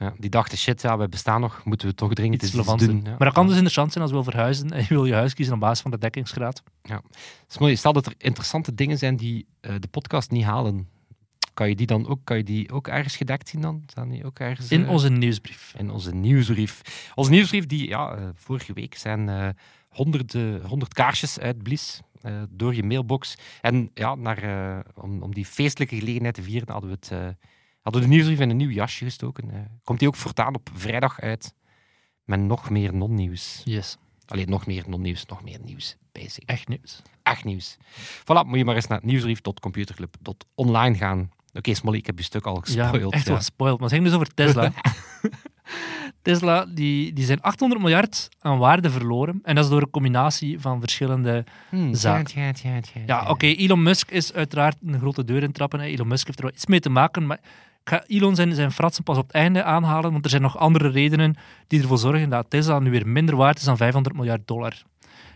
ja, 0.00 0.14
die 0.18 0.30
dachten, 0.30 0.58
shit, 0.58 0.82
ja, 0.82 0.96
wij 0.96 1.08
bestaan 1.08 1.40
nog, 1.40 1.64
moeten 1.64 1.88
we 1.88 1.94
toch 1.94 2.12
dringend 2.12 2.42
iets 2.42 2.52
relevants 2.52 2.84
doen. 2.84 3.00
Ja. 3.04 3.10
Maar 3.10 3.18
dat 3.18 3.32
kan 3.32 3.44
dus 3.44 3.54
interessant 3.54 3.92
zijn 3.92 4.04
als 4.04 4.12
je 4.12 4.20
wil 4.22 4.30
verhuizen 4.30 4.70
en 4.70 4.80
je 4.80 4.88
wil 4.88 5.04
je 5.04 5.14
huis 5.14 5.34
kiezen 5.34 5.54
op 5.54 5.60
basis 5.60 5.80
van 5.80 5.90
de 5.90 5.98
dekkingsgraad. 5.98 6.62
Mooi. 7.58 7.76
Stel 7.76 7.92
dat 7.92 8.06
er 8.06 8.14
interessante 8.18 8.74
dingen 8.74 8.98
zijn 8.98 9.16
die 9.16 9.46
eh, 9.60 9.74
de 9.78 9.88
podcast 9.88 10.30
niet 10.30 10.44
halen. 10.44 10.88
Kan 11.54 11.68
je 11.68 11.74
die 11.74 11.86
dan 11.86 12.08
ook, 12.08 12.20
kan 12.24 12.36
je 12.36 12.44
die 12.44 12.72
ook 12.72 12.88
ergens 12.88 13.16
gedekt 13.16 13.48
zien 13.48 13.60
dan? 13.60 13.82
Staan 13.86 14.08
die 14.08 14.24
ook 14.24 14.38
ergens... 14.38 14.70
In 14.70 14.84
eh, 14.84 14.90
onze 14.90 15.10
nieuwsbrief. 15.10 15.74
in 15.78 15.90
onze 15.90 16.14
nieuwsbrief. 16.14 17.10
Onze 17.14 17.30
nieuwsbrief, 17.30 17.66
die 17.66 17.88
ja, 17.88 18.14
eh, 18.14 18.28
vorige 18.34 18.72
week 18.72 18.94
zijn 18.94 19.54
honderden, 19.88 20.66
honderd 20.66 20.94
kaarsjes 20.94 21.38
uitblies 21.38 22.00
door 22.50 22.74
je 22.74 22.82
mailbox. 22.82 23.34
En 23.60 23.90
ja, 23.94 24.14
naar, 24.14 24.84
om, 24.94 25.22
om 25.22 25.34
die 25.34 25.46
feestelijke 25.46 25.96
gelegenheid 25.96 26.34
te 26.34 26.42
vieren, 26.42 26.70
hadden 26.70 26.90
we, 26.90 26.96
het, 27.00 27.36
hadden 27.82 28.02
we 28.02 28.08
de 28.08 28.14
nieuwsbrief 28.14 28.40
in 28.40 28.50
een 28.50 28.56
nieuw 28.56 28.70
jasje 28.70 29.04
gestoken. 29.04 29.50
Eh, 29.50 29.60
komt 29.84 29.98
die 29.98 30.08
ook 30.08 30.16
voortaan 30.16 30.54
op 30.54 30.70
vrijdag 30.74 31.20
uit 31.20 31.54
met 32.24 32.40
nog 32.40 32.70
meer 32.70 32.94
non-nieuws. 32.94 33.62
Yes, 33.64 33.96
Alleen 34.26 34.50
nog 34.50 34.66
meer 34.66 34.84
non-nieuws, 34.86 35.26
nog 35.26 35.42
meer 35.42 35.58
nieuws. 35.64 35.96
Basic. 36.12 36.42
echt 36.46 36.68
nieuws. 36.68 37.02
Echt 37.22 37.44
nieuws. 37.44 37.76
Voilà, 38.20 38.46
moet 38.46 38.58
je 38.58 38.64
maar 38.64 38.74
eens 38.74 38.86
naar 38.86 39.00
nieuwsbrief.computerclub.online 39.02 40.96
gaan. 40.96 41.30
Oké, 41.52 41.74
Smolly, 41.74 41.98
ik 41.98 42.06
heb 42.06 42.18
je 42.18 42.24
stuk 42.24 42.46
al 42.46 42.54
gespoild. 42.54 43.12
ja, 43.12 43.18
echt 43.18 43.28
wel 43.28 43.40
spoiled. 43.40 43.80
Maar 43.80 43.88
het 43.88 43.96
ging 43.98 44.04
dus 44.04 44.14
over 44.14 44.34
Tesla. 44.34 44.72
Tesla, 46.22 46.66
die, 46.66 47.12
die 47.12 47.24
zijn 47.24 47.40
800 47.40 47.80
miljard 47.80 48.28
aan 48.40 48.58
waarde 48.58 48.90
verloren. 48.90 49.40
En 49.42 49.54
dat 49.54 49.64
is 49.64 49.70
door 49.70 49.82
een 49.82 49.90
combinatie 49.90 50.60
van 50.60 50.80
verschillende... 50.80 51.44
Hmm, 51.68 51.94
zaak. 51.94 52.28
ja, 52.28 52.42
ja, 52.42 52.52
ja, 52.62 52.80
ja, 52.94 53.00
Ja, 53.06 53.28
oké, 53.30 53.46
Elon 53.46 53.82
Musk 53.82 54.10
is 54.10 54.32
uiteraard 54.32 54.76
een 54.82 54.98
grote 54.98 55.24
deur 55.24 55.42
intrappen. 55.42 55.80
hè. 55.80 55.86
Elon 55.86 56.08
Musk 56.08 56.26
heeft 56.26 56.38
er 56.38 56.44
wel 56.44 56.54
iets 56.54 56.66
mee 56.66 56.80
te 56.80 56.88
maken, 56.90 57.26
maar 57.26 57.40
ga 57.90 58.04
Elon 58.06 58.34
zijn, 58.34 58.54
zijn 58.54 58.72
fratsen 58.72 59.04
pas 59.04 59.16
op 59.16 59.26
het 59.26 59.36
einde 59.36 59.62
aanhalen, 59.62 60.12
want 60.12 60.24
er 60.24 60.30
zijn 60.30 60.42
nog 60.42 60.58
andere 60.58 60.88
redenen 60.88 61.36
die 61.66 61.80
ervoor 61.80 61.98
zorgen 61.98 62.30
dat 62.30 62.50
Tesla 62.50 62.78
nu 62.78 62.90
weer 62.90 63.06
minder 63.06 63.36
waard 63.36 63.58
is 63.58 63.64
dan 63.64 63.76
500 63.76 64.16
miljard 64.16 64.46
dollar. 64.46 64.82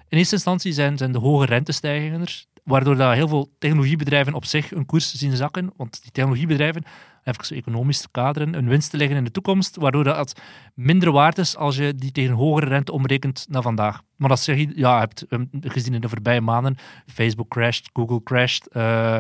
In 0.09 0.19
eerste 0.19 0.35
instantie 0.35 0.73
zijn, 0.73 0.99
zijn 0.99 1.13
de 1.13 1.19
hoge 1.19 1.47
rentestijgingen 1.47 2.21
er, 2.21 2.45
waardoor 2.65 2.97
dat 2.97 3.15
heel 3.15 3.29
veel 3.29 3.51
technologiebedrijven 3.59 4.35
op 4.35 4.45
zich 4.45 4.73
een 4.73 4.87
koers 4.87 5.15
zien 5.15 5.37
zakken, 5.37 5.73
want 5.77 6.03
die 6.03 6.11
technologiebedrijven, 6.11 6.85
even 7.25 7.57
economisch 7.57 8.01
te 8.01 8.09
kaderen, 8.11 8.55
een 8.55 8.69
winst 8.69 8.91
te 8.91 8.97
leggen 8.97 9.17
in 9.17 9.25
de 9.25 9.31
toekomst, 9.31 9.77
waardoor 9.77 10.05
dat 10.05 10.41
minder 10.75 11.13
waard 11.13 11.39
is 11.39 11.57
als 11.57 11.77
je 11.77 11.95
die 11.95 12.13
tegen 12.13 12.35
hogere 12.35 12.67
rente 12.67 12.93
omrekent 12.93 13.47
naar 13.49 13.63
vandaag. 13.63 14.03
Maar 14.17 14.29
dat 14.29 14.41
zeg 14.41 14.57
je, 14.57 14.73
ja, 14.75 14.99
hebt 14.99 15.25
um, 15.29 15.49
gezien 15.61 15.95
in 15.95 16.01
de 16.01 16.09
voorbije 16.09 16.41
maanden, 16.41 16.77
Facebook 17.07 17.49
crasht, 17.49 17.91
Google 17.93 18.23
crasht, 18.23 18.67
eh, 18.67 19.19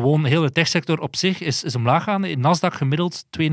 gewoon 0.00 0.22
de 0.22 0.28
hele 0.28 0.52
techsector 0.52 0.98
op 1.00 1.16
zich 1.16 1.40
is, 1.40 1.64
is 1.64 1.74
omlaag 1.74 2.02
gaande. 2.04 2.30
In 2.30 2.40
Nasdaq 2.40 2.74
gemiddeld 2.76 3.24
32% 3.24 3.48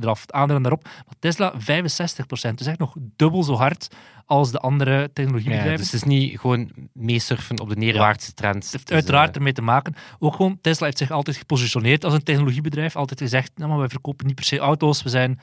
eraf, 0.00 0.20
het 0.20 0.32
aandelen 0.32 0.62
daarop. 0.62 0.84
Maar 0.84 1.14
Tesla 1.18 1.52
65%, 1.54 2.54
dus 2.54 2.66
echt 2.66 2.78
nog 2.78 2.94
dubbel 3.16 3.42
zo 3.42 3.54
hard 3.54 3.88
als 4.26 4.50
de 4.50 4.58
andere 4.58 5.00
Ja, 5.00 5.08
technologiebedrijven. 5.12 5.76
dus 5.76 5.86
het 5.92 5.94
is 5.94 6.02
niet 6.08 6.40
gewoon 6.40 6.70
meesurfen 6.92 7.60
op 7.60 7.68
de 7.68 7.76
neerwaartse 7.76 8.34
trend. 8.34 8.62
Het 8.64 8.72
heeft 8.72 8.92
uiteraard 8.92 9.30
eh, 9.30 9.34
ermee 9.36 9.52
te 9.52 9.62
maken. 9.62 9.94
Ook 10.18 10.34
gewoon, 10.34 10.58
Tesla 10.60 10.86
heeft 10.86 10.98
zich 10.98 11.10
altijd 11.10 11.36
gepositioneerd 11.36 12.04
als 12.04 12.14
een 12.14 12.22
technologiebedrijf. 12.22 12.96
Altijd 12.96 13.20
gezegd, 13.20 13.50
nou, 13.56 13.68
maar 13.70 13.78
wij 13.78 13.88
verkopen 13.88 14.26
niet 14.26 14.34
per 14.34 14.44
se 14.44 14.58
auto's, 14.58 15.02
we 15.02 15.08
zijn 15.08 15.40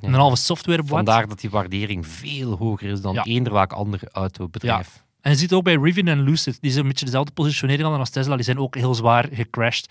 Ja. 0.00 0.08
een 0.08 0.14
halve 0.14 0.36
softwarebord. 0.36 0.90
Vandaar 1.04 1.28
dat 1.28 1.40
die 1.40 1.50
waardering 1.50 2.06
veel 2.06 2.56
hoger 2.56 2.90
is 2.90 3.00
dan 3.00 3.14
Ja. 3.14 3.24
eender 3.24 3.52
welk 3.52 3.72
ander 3.72 4.00
autobedrijf. 4.12 5.04
En 5.24 5.30
je 5.30 5.36
ziet 5.36 5.52
ook 5.52 5.64
bij 5.64 5.74
Rivian 5.74 6.06
en 6.06 6.22
Lucid, 6.22 6.58
die 6.60 6.70
zijn 6.70 6.82
een 6.82 6.90
beetje 6.90 7.04
dezelfde 7.04 7.32
positionering 7.32 7.82
hadden 7.82 8.00
als 8.00 8.10
Tesla, 8.10 8.34
die 8.34 8.44
zijn 8.44 8.58
ook 8.58 8.76
heel 8.76 8.94
zwaar 8.94 9.28
gecrashed. 9.32 9.88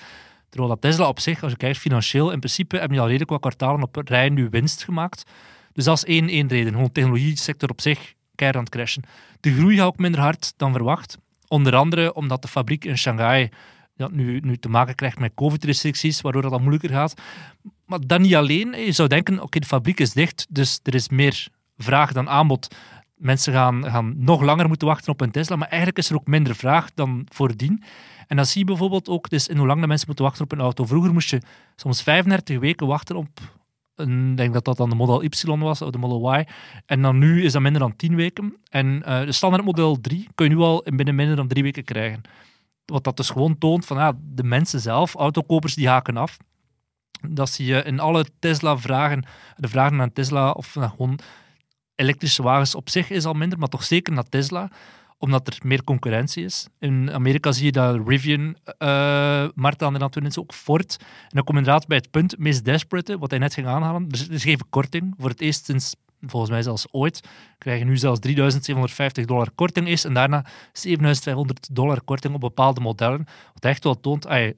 Terwijl 0.50 0.72
dat 0.72 0.82
Tesla 0.82 1.08
op 1.08 1.20
zich, 1.20 1.44
als 1.44 1.52
je 1.52 1.58
kijkt 1.58 1.78
financieel, 1.78 2.32
in 2.32 2.40
principe 2.40 2.76
hebben 2.76 2.92
die 2.92 3.00
al 3.00 3.06
redelijk 3.06 3.30
wat 3.30 3.40
kwartalen 3.40 3.84
op 3.84 4.02
rij 4.06 4.30
nu 4.30 4.48
winst 4.50 4.84
gemaakt. 4.84 5.24
Dus 5.72 5.86
dat 5.86 5.98
is 5.98 6.04
één, 6.06 6.30
één 6.30 6.48
reden. 6.48 6.72
Gewoon 6.72 6.86
de 6.86 6.92
technologie-sector 6.92 7.70
op 7.70 7.82
zich 7.82 8.14
keihard 8.36 8.60
aan 8.60 8.66
het 8.66 8.76
crashen. 8.76 9.04
De 9.40 9.54
groei 9.54 9.78
gaat 9.78 9.86
ook 9.86 9.98
minder 9.98 10.22
hard 10.22 10.54
dan 10.58 10.72
verwacht. 10.72 11.18
Onder 11.48 11.76
andere 11.76 12.14
omdat 12.14 12.42
de 12.42 12.48
fabriek 12.48 12.86
in 12.86 12.98
Shanghai 12.98 13.50
ja, 13.96 14.08
nu, 14.12 14.40
nu 14.40 14.58
te 14.58 14.70
maken 14.70 14.96
krijgt 14.96 15.20
met 15.20 15.32
covid-restricties, 15.36 16.22
waardoor 16.22 16.42
dat 16.42 16.60
moeilijker 16.60 16.90
gaat. 16.90 17.14
Maar 17.86 18.00
dan 18.08 18.22
niet 18.22 18.36
alleen. 18.36 18.86
Je 18.86 18.92
zou 18.92 19.08
denken, 19.08 19.42
oké, 19.42 19.60
de 19.60 19.66
fabriek 19.66 20.00
is 20.00 20.14
dicht, 20.14 20.46
dus 20.50 20.80
er 20.84 20.96
is 20.96 21.10
meer 21.10 21.48
vraag 21.78 22.12
dan 22.12 22.30
aanbod. 22.30 22.76
Mensen 23.24 23.54
gaan, 23.54 23.84
gaan 23.84 24.14
nog 24.18 24.42
langer 24.42 24.68
moeten 24.68 24.88
wachten 24.88 25.12
op 25.12 25.22
een 25.22 25.32
Tesla, 25.32 25.56
maar 25.56 25.68
eigenlijk 25.68 25.98
is 25.98 26.10
er 26.10 26.16
ook 26.16 26.28
minder 26.28 26.56
vraag 26.56 26.94
dan 26.94 27.26
voordien. 27.30 27.84
En 28.28 28.36
dan 28.36 28.46
zie 28.46 28.60
je 28.60 28.66
bijvoorbeeld 28.66 29.10
ook 29.10 29.30
dus 29.30 29.48
in 29.48 29.58
hoe 29.58 29.68
lang 29.68 29.82
de 29.82 29.88
mensen 29.88 30.08
moeten 30.08 30.26
wachten 30.26 30.44
op 30.44 30.52
een 30.52 30.60
auto. 30.60 30.86
Vroeger 30.86 31.14
moest 31.14 31.30
je 31.30 31.42
soms 31.76 32.04
35 32.04 32.60
weken 32.60 32.88
wachten 32.88 33.16
op 33.16 33.30
ik 33.96 34.38
denk 34.38 34.54
dat 34.54 34.66
dat 34.66 34.78
dan 34.78 34.90
de 34.90 34.96
Model 34.96 35.24
Y 35.24 35.30
was, 35.46 35.82
of 35.82 35.90
de 35.90 35.98
Model 35.98 36.36
Y. 36.36 36.46
En 36.86 37.02
dan 37.02 37.18
nu 37.18 37.44
is 37.44 37.52
dat 37.52 37.62
minder 37.62 37.82
dan 37.82 37.96
10 37.96 38.16
weken. 38.16 38.58
En 38.70 39.04
eh, 39.04 39.26
de 39.26 39.32
standaard 39.32 39.64
Model 39.64 40.02
3 40.02 40.28
kun 40.36 40.50
je 40.50 40.56
nu 40.56 40.62
al 40.62 40.82
in 40.82 40.96
binnen 40.96 41.16
minder 41.16 41.36
dan 41.36 41.48
drie 41.48 41.64
weken 41.64 41.84
krijgen. 41.84 42.22
Wat 42.86 43.04
dat 43.04 43.18
dus 43.18 43.30
gewoon 43.30 43.58
toont 43.58 43.86
van 43.86 43.98
ja, 43.98 44.14
de 44.22 44.44
mensen 44.44 44.80
zelf, 44.80 45.16
autokopers, 45.16 45.76
die 45.76 45.88
haken 45.88 46.18
af. 46.18 46.38
Dat 47.30 47.50
zie 47.50 47.66
je 47.66 47.84
in 47.84 48.00
alle 48.00 48.26
Tesla-vragen, 48.40 49.26
de 49.56 49.68
vragen 49.68 49.98
naar 49.98 50.14
Tesla 50.14 50.52
of 50.52 50.76
naar 50.76 50.90
gewoon 50.90 51.20
elektrische 52.04 52.44
wagens 52.44 52.76
op 52.76 52.90
zich 52.90 53.10
is 53.10 53.26
al 53.26 53.34
minder, 53.34 53.60
maar 53.60 53.68
toch 53.68 53.84
zeker 53.84 54.14
naar 54.14 54.30
Tesla, 54.30 54.70
omdat 55.18 55.48
er 55.48 55.58
meer 55.64 55.84
concurrentie 55.84 56.44
is. 56.44 56.68
In 56.80 57.12
Amerika 57.12 57.52
zie 57.52 57.66
je 57.66 57.72
dat 57.72 58.08
Rivian, 58.08 58.56
uh, 58.80 59.48
Marta 59.56 59.86
aan 59.86 59.94
de 59.94 60.00
Antwerpen 60.00 60.26
is 60.26 60.40
ook 60.40 60.54
Ford. 60.54 60.98
En 61.00 61.30
dan 61.30 61.44
kom 61.44 61.56
je 61.56 61.62
inderdaad 61.62 61.88
bij 61.88 61.98
het 61.98 62.12
punt, 62.12 62.32
het 62.32 62.40
meest 62.40 62.66
desperate, 62.66 63.18
wat 63.18 63.30
hij 63.30 63.40
net 63.40 63.54
ging 63.54 63.68
aanhalen. 63.68 64.08
Is, 64.10 64.28
er 64.28 64.34
is 64.34 64.44
geen 64.44 64.58
verkorting. 64.58 65.14
Voor 65.18 65.30
het 65.30 65.42
eerst 65.42 65.66
sinds, 65.66 65.96
volgens 66.22 66.52
mij 66.52 66.62
zelfs 66.62 66.88
ooit, 66.92 67.28
krijgen 67.58 67.88
nu 67.88 67.98
zelfs 67.98 68.20
3750 68.20 69.26
dollar 69.26 69.52
korting 69.56 69.88
is 69.88 70.06
en 70.06 70.14
daarna 70.14 70.46
7500 70.72 71.76
dollar 71.76 72.02
korting 72.02 72.34
op 72.34 72.40
bepaalde 72.40 72.82
modellen. 72.82 73.26
Wat 73.54 73.66
echt 73.66 73.84
wel 73.84 74.00
toont, 74.00 74.28
ay, 74.28 74.54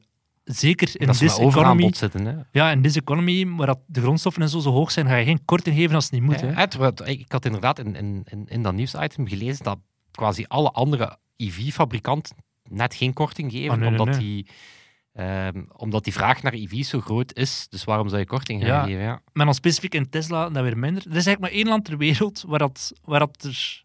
zeker 0.45 0.99
in 0.99 1.07
dat 1.07 1.15
ze 1.15 1.23
deze 1.25 1.41
economy, 1.41 1.93
zitten. 1.93 2.25
Hè. 2.25 2.33
ja, 2.51 2.71
in 2.71 2.81
deze 2.81 2.99
economy, 2.99 3.47
waar 3.47 3.67
dat 3.67 3.79
de 3.85 4.01
grondstoffen 4.01 4.41
en 4.41 4.49
zo, 4.49 4.59
zo 4.59 4.71
hoog 4.71 4.91
zijn, 4.91 5.07
ga 5.07 5.15
je 5.15 5.25
geen 5.25 5.45
korting 5.45 5.75
geven 5.75 5.95
als 5.95 6.03
het 6.03 6.13
niet 6.13 6.23
moet. 6.23 6.39
Ja, 6.39 6.45
hè. 6.45 6.53
het, 6.53 6.75
wat- 6.75 7.07
ik 7.07 7.31
had 7.31 7.45
inderdaad 7.45 7.79
in, 7.79 7.95
in, 7.95 8.45
in, 8.45 8.61
dat 8.63 8.73
nieuwsitem 8.73 9.27
gelezen 9.27 9.63
dat 9.63 9.77
quasi 10.11 10.45
alle 10.47 10.71
andere 10.71 11.17
EV-fabrikanten 11.37 12.35
net 12.69 12.95
geen 12.95 13.13
korting 13.13 13.51
geven, 13.51 13.79
nee, 13.79 13.89
nee, 13.89 13.99
omdat 13.99 14.15
nee. 14.15 14.25
die 14.25 14.47
Ehm, 15.15 15.63
omdat 15.77 16.03
die 16.03 16.13
vraag 16.13 16.41
naar 16.41 16.53
EV's 16.53 16.89
zo 16.89 16.99
groot 16.99 17.33
is, 17.33 17.67
dus 17.69 17.83
waarom 17.83 18.07
zou 18.07 18.19
je 18.19 18.27
korting 18.27 18.61
gaan 18.61 18.69
Ja. 18.69 18.83
geven? 18.83 19.01
Ja. 19.01 19.21
Maar 19.33 19.45
dan 19.45 19.53
specifiek 19.53 19.93
in 19.95 20.09
Tesla, 20.09 20.49
dat 20.49 20.63
weer 20.63 20.77
minder. 20.77 21.01
Er 21.01 21.07
is 21.07 21.25
eigenlijk 21.25 21.39
maar 21.39 21.51
één 21.51 21.67
land 21.67 21.85
ter 21.85 21.97
wereld 21.97 22.43
waar, 22.47 22.59
dat, 22.59 22.93
waar 23.03 23.19
dat 23.19 23.43
er 23.43 23.83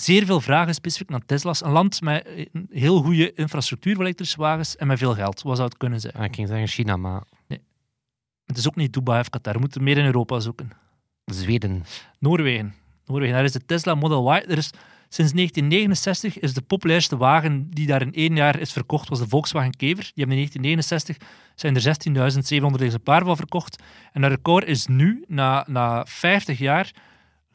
zeer 0.00 0.24
veel 0.24 0.40
vragen 0.40 0.74
specifiek 0.74 1.10
naar 1.10 1.24
Tesla's. 1.26 1.64
Een 1.64 1.70
land 1.70 2.00
met 2.00 2.26
een 2.52 2.68
heel 2.70 3.02
goede 3.02 3.32
infrastructuur 3.34 3.94
voor 3.94 4.04
elektrische 4.04 4.38
wagens 4.38 4.76
en 4.76 4.86
met 4.86 4.98
veel 4.98 5.14
geld. 5.14 5.42
Wat 5.42 5.56
zou 5.56 5.68
het 5.68 5.78
kunnen 5.78 6.00
zijn? 6.00 6.12
Ah, 6.14 6.24
Ik 6.24 6.34
ging 6.34 6.48
zeggen 6.48 6.68
China, 6.68 6.96
maar 6.96 7.22
Het 8.46 8.56
is 8.56 8.66
ook 8.66 8.76
niet 8.76 8.92
Dubai 8.92 9.20
of 9.20 9.30
Qatar. 9.30 9.52
We 9.52 9.58
moeten 9.60 9.82
meer 9.82 9.98
in 9.98 10.04
Europa 10.04 10.40
zoeken. 10.40 10.70
Zweden. 11.24 11.84
Noorwegen. 12.18 12.74
Noorwegen. 13.06 13.34
Daar 13.34 13.44
is 13.44 13.52
de 13.52 13.64
Tesla 13.66 13.94
Model 13.94 14.34
Y. 14.34 14.36
Er 14.36 14.58
is, 14.58 14.70
sinds 15.08 15.32
1969 15.32 16.38
is 16.38 16.54
de 16.54 16.62
populairste 16.62 17.16
wagen 17.16 17.70
die 17.70 17.86
daar 17.86 18.02
in 18.02 18.12
één 18.14 18.36
jaar 18.36 18.58
is 18.60 18.72
verkocht, 18.72 19.08
was 19.08 19.18
de 19.18 19.28
Volkswagen 19.28 19.76
Kever. 19.76 20.10
Die 20.14 20.24
hebben 20.24 20.36
in 20.36 20.48
1969 20.50 21.16
zijn 21.54 21.74
er 21.76 22.76
16.700 22.78 22.84
exemplaren 22.84 23.26
van 23.26 23.36
verkocht. 23.36 23.82
En 24.12 24.20
dat 24.20 24.30
record 24.30 24.64
is 24.64 24.86
nu, 24.86 25.24
na, 25.28 25.64
na 25.68 26.04
50 26.06 26.58
jaar, 26.58 26.90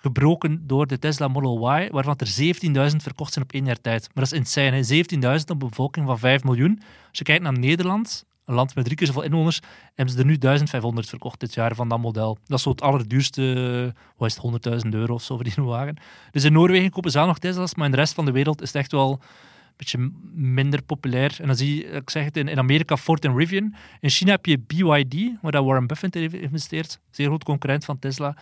gebroken 0.01 0.67
door 0.67 0.87
de 0.87 0.99
Tesla 0.99 1.27
Model 1.27 1.77
Y, 1.77 1.89
waarvan 1.91 2.15
er 2.17 2.91
17.000 2.91 2.95
verkocht 2.95 3.33
zijn 3.33 3.45
op 3.45 3.51
één 3.51 3.65
jaar 3.65 3.81
tijd. 3.81 4.09
Maar 4.13 4.23
dat 4.23 4.33
is 4.33 4.39
insane. 4.39 4.75
hè. 4.75 5.37
17.000 5.39 5.43
op 5.43 5.61
een 5.61 5.69
bevolking 5.69 6.05
van 6.05 6.19
5 6.19 6.43
miljoen. 6.43 6.81
Als 7.09 7.17
je 7.17 7.23
kijkt 7.23 7.43
naar 7.43 7.59
Nederland, 7.59 8.25
een 8.45 8.55
land 8.55 8.75
met 8.75 8.83
drie 8.83 8.97
keer 8.97 9.07
zoveel 9.07 9.21
inwoners, 9.21 9.59
hebben 9.95 10.13
ze 10.13 10.19
er 10.19 10.25
nu 10.25 10.37
1500 10.37 11.09
verkocht 11.09 11.39
dit 11.39 11.53
jaar 11.53 11.75
van 11.75 11.89
dat 11.89 11.99
model. 11.99 12.37
Dat 12.45 12.57
is 12.57 12.63
zo 12.63 12.69
het 12.69 12.81
allerduurste, 12.81 13.93
wat 14.17 14.29
is 14.29 14.37
het, 14.41 14.83
100.000 14.85 14.89
euro 14.89 15.13
of 15.13 15.23
zo 15.23 15.35
voor 15.35 15.43
die 15.43 15.53
wagen. 15.63 15.97
Dus 16.31 16.43
in 16.43 16.53
Noorwegen 16.53 16.89
kopen 16.89 17.11
ze 17.11 17.19
nog 17.19 17.39
Tesla's, 17.39 17.75
maar 17.75 17.85
in 17.85 17.91
de 17.91 17.97
rest 17.97 18.13
van 18.13 18.25
de 18.25 18.31
wereld 18.31 18.61
is 18.61 18.67
het 18.67 18.77
echt 18.77 18.91
wel 18.91 19.11
een 19.11 19.77
beetje 19.77 20.11
minder 20.33 20.81
populair. 20.81 21.35
En 21.39 21.47
dan 21.47 21.55
zie 21.55 21.75
je, 21.75 21.83
ik 21.83 22.09
zeg 22.09 22.23
het, 22.23 22.37
in, 22.37 22.57
Amerika 22.57 22.97
Ford 22.97 23.25
en 23.25 23.37
Rivian. 23.37 23.75
In 23.99 24.09
China 24.09 24.31
heb 24.31 24.45
je 24.45 24.59
BYD, 24.59 25.31
waar 25.41 25.63
Warren 25.63 25.87
Buffett 25.87 26.13
heeft 26.13 26.35
geïnvesteerd. 26.35 26.99
Zeer 27.11 27.29
goed 27.29 27.43
concurrent 27.43 27.85
van 27.85 27.99
Tesla. 27.99 28.35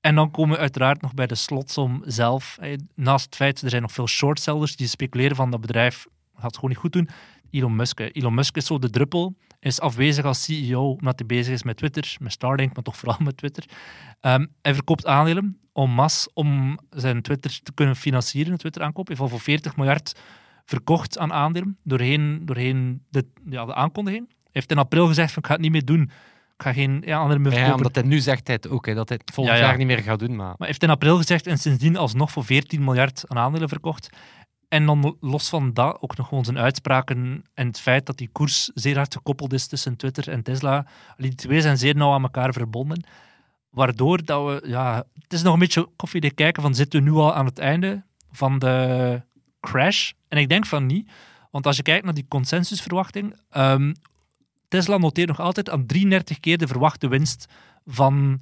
En 0.00 0.14
dan 0.14 0.30
komen 0.30 0.54
we 0.54 0.60
uiteraard 0.60 1.00
nog 1.00 1.14
bij 1.14 1.26
de 1.26 1.34
slotsom 1.34 2.02
zelf. 2.04 2.56
Eh, 2.60 2.76
Naast 2.94 3.24
het 3.24 3.36
feit, 3.36 3.62
er 3.62 3.70
zijn 3.70 3.82
nog 3.82 3.92
veel 3.92 4.08
shortsellers 4.08 4.76
die 4.76 4.86
speculeren 4.86 5.36
van 5.36 5.50
dat 5.50 5.60
bedrijf 5.60 6.06
gaat 6.34 6.44
het 6.44 6.54
gewoon 6.54 6.70
niet 6.70 6.78
goed 6.78 6.92
doen. 6.92 7.08
Elon 7.50 7.76
Musk. 7.76 8.00
Elon 8.00 8.34
Musk 8.34 8.56
is 8.56 8.66
zo 8.66 8.78
de 8.78 8.90
druppel. 8.90 9.36
Is 9.60 9.80
afwezig 9.80 10.24
als 10.24 10.44
CEO 10.44 10.90
omdat 10.90 11.18
hij 11.18 11.26
bezig 11.26 11.52
is 11.52 11.62
met 11.62 11.76
Twitter, 11.76 12.16
met 12.20 12.32
Starlink, 12.32 12.74
maar 12.74 12.84
toch 12.84 12.96
vooral 12.96 13.18
met 13.22 13.36
Twitter. 13.36 13.64
Ehm, 14.20 14.46
hij 14.62 14.74
verkoopt 14.74 15.06
aandelen 15.06 15.58
en 15.72 15.90
masse 15.90 16.30
om 16.34 16.78
zijn 16.90 17.22
Twitter 17.22 17.60
te 17.62 17.72
kunnen 17.72 17.96
financieren, 17.96 18.52
een 18.52 18.58
Twitter-aankoop. 18.58 19.06
Hij 19.06 19.16
heeft 19.16 19.30
al 19.30 19.36
voor 19.36 19.44
40 19.44 19.76
miljard 19.76 20.20
verkocht 20.64 21.18
aan 21.18 21.32
aandelen 21.32 21.78
doorheen, 21.84 22.40
doorheen 22.44 23.02
de, 23.08 23.26
ja, 23.48 23.64
de 23.64 23.74
aankondiging. 23.74 24.26
Hij 24.28 24.48
heeft 24.52 24.70
in 24.70 24.78
april 24.78 25.06
gezegd 25.06 25.32
van 25.32 25.42
ik 25.42 25.48
ga 25.48 25.54
het 25.54 25.62
niet 25.62 25.72
meer 25.72 25.84
doen. 25.84 26.10
Ik 26.60 26.66
ga 26.66 26.72
geen 26.72 27.02
ja, 27.06 27.18
aandelen 27.18 27.42
meer 27.42 27.52
Ja, 27.52 27.74
omdat 27.74 27.94
hij 27.94 28.04
nu 28.04 28.18
zegt 28.18 28.46
hij 28.46 28.56
het 28.56 28.68
ook, 28.68 28.86
hè, 28.86 28.94
dat 28.94 29.08
hij 29.08 29.18
het 29.24 29.34
volgend 29.34 29.56
Ja, 29.56 29.62
ja. 29.62 29.68
jaar 29.68 29.78
niet 29.78 29.86
meer 29.86 29.98
gaat 29.98 30.18
doen. 30.18 30.36
Maar 30.36 30.46
Maar 30.46 30.56
hij 30.58 30.66
heeft 30.66 30.82
in 30.82 30.90
april 30.90 31.16
gezegd 31.16 31.46
en 31.46 31.58
sindsdien 31.58 31.96
alsnog 31.96 32.30
voor 32.30 32.44
14 32.44 32.84
miljard 32.84 33.24
aan 33.28 33.38
aandelen 33.38 33.68
verkocht. 33.68 34.08
En 34.68 34.86
dan 34.86 35.16
los 35.20 35.48
van 35.48 35.72
dat 35.72 35.96
ook 36.00 36.16
nog 36.16 36.28
gewoon 36.28 36.44
zijn 36.44 36.58
uitspraken 36.58 37.44
en 37.54 37.66
het 37.66 37.80
feit 37.80 38.06
dat 38.06 38.18
die 38.18 38.28
koers 38.32 38.70
zeer 38.74 38.96
hard 38.96 39.14
gekoppeld 39.14 39.52
is 39.52 39.66
tussen 39.66 39.96
Twitter 39.96 40.28
en 40.28 40.42
Tesla. 40.42 40.86
Die 41.16 41.34
twee 41.34 41.60
zijn 41.60 41.78
zeer 41.78 41.96
nauw 41.96 42.12
aan 42.12 42.22
elkaar 42.22 42.52
verbonden. 42.52 43.04
Waardoor 43.70 44.24
dat 44.24 44.46
we, 44.46 44.68
ja, 44.68 45.04
het 45.14 45.32
is 45.32 45.42
nog 45.42 45.52
een 45.52 45.58
beetje 45.58 45.88
koffiedik 45.96 46.34
kijken 46.34 46.62
van 46.62 46.74
zitten 46.74 47.04
we 47.04 47.10
nu 47.10 47.16
al 47.16 47.34
aan 47.34 47.46
het 47.46 47.58
einde 47.58 48.02
van 48.32 48.58
de 48.58 49.22
crash? 49.60 50.10
En 50.28 50.38
ik 50.38 50.48
denk 50.48 50.66
van 50.66 50.86
niet. 50.86 51.10
Want 51.50 51.66
als 51.66 51.76
je 51.76 51.82
kijkt 51.82 52.04
naar 52.04 52.14
die 52.14 52.26
consensusverwachting, 52.28 53.36
ehm, 53.50 53.92
Tesla 54.70 54.98
noteert 54.98 55.28
nog 55.28 55.40
altijd 55.40 55.70
aan 55.70 55.86
33 55.86 56.40
keer 56.40 56.58
de 56.58 56.66
verwachte 56.66 57.08
winst 57.08 57.46
van 57.86 58.40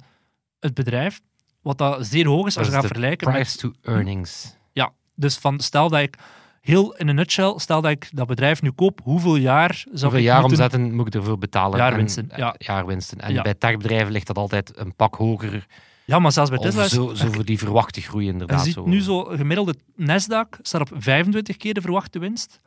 het 0.59 0.73
bedrijf. 0.73 1.19
Wat 1.61 1.77
dat 1.77 2.05
zeer 2.05 2.27
hoog 2.27 2.47
is 2.47 2.57
als 2.57 2.67
je 2.67 2.73
gaat 2.73 2.85
vergelijken 2.85 3.27
met 3.31 3.35
price 3.41 3.57
to 3.57 3.71
earnings. 3.81 4.55
ja, 4.71 4.91
dus 5.15 5.37
van 5.37 5.59
stel 5.59 5.89
dat 5.89 5.99
ik 5.99 6.17
heel 6.61 6.95
in 6.95 7.07
een 7.07 7.15
nutshell, 7.15 7.53
stel 7.57 7.81
dat 7.81 7.91
ik 7.91 8.09
dat 8.13 8.27
bedrijf 8.27 8.61
nu 8.61 8.71
koop, 8.71 8.99
hoeveel 9.03 9.35
jaar 9.35 9.73
zou 9.73 9.87
Hoeveel 10.01 10.19
ik 10.19 10.25
jaar 10.25 10.41
moeten... 10.41 10.57
omzetten 10.63 10.95
moet 10.95 11.07
ik 11.07 11.13
ervoor 11.13 11.37
betalen? 11.37 11.77
Jaarwinsten, 11.79 12.31
En, 12.31 12.37
ja. 12.37 12.55
jaarwinsten. 12.57 13.19
En 13.19 13.33
Ja. 13.33 13.41
bij 13.41 13.53
techbedrijven 13.53 14.11
ligt 14.11 14.27
dat 14.27 14.37
altijd 14.37 14.77
een 14.77 14.95
pak 14.95 15.15
hoger. 15.15 15.65
Ja, 16.05 16.19
maar 16.19 16.31
zelfs 16.31 16.49
bij 16.49 16.59
Tesla 16.59 16.83
is... 16.83 16.91
zo, 16.91 17.13
zo 17.13 17.31
voor 17.31 17.45
die 17.45 17.57
verwachte 17.57 18.01
groei 18.01 18.25
Je 18.25 18.31
inderdaad. 18.31 18.63
ziet 18.63 18.73
zo. 18.73 18.85
nu 18.85 19.01
zo 19.01 19.23
gemiddelde 19.23 19.75
Nasdaq 19.97 20.61
staat 20.61 20.81
op 20.81 20.89
25 20.97 21.57
keer 21.57 21.73
de 21.73 21.81
verwachte 21.81 22.19
winst. 22.19 22.59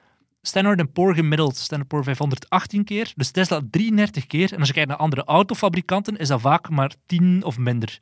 Standard 0.46 0.92
Poor 0.92 1.14
gemiddeld, 1.14 1.56
Standard 1.56 1.90
Poor 1.90 2.04
518 2.04 2.84
keer. 2.84 3.12
Dus 3.16 3.30
Tesla 3.30 3.60
33 3.70 4.26
keer. 4.26 4.52
En 4.52 4.58
als 4.58 4.68
je 4.68 4.74
kijkt 4.74 4.88
naar 4.88 4.98
andere 4.98 5.24
autofabrikanten, 5.24 6.16
is 6.16 6.28
dat 6.28 6.40
vaak 6.40 6.68
maar 6.70 6.94
10 7.06 7.44
of 7.44 7.58
minder. 7.58 7.98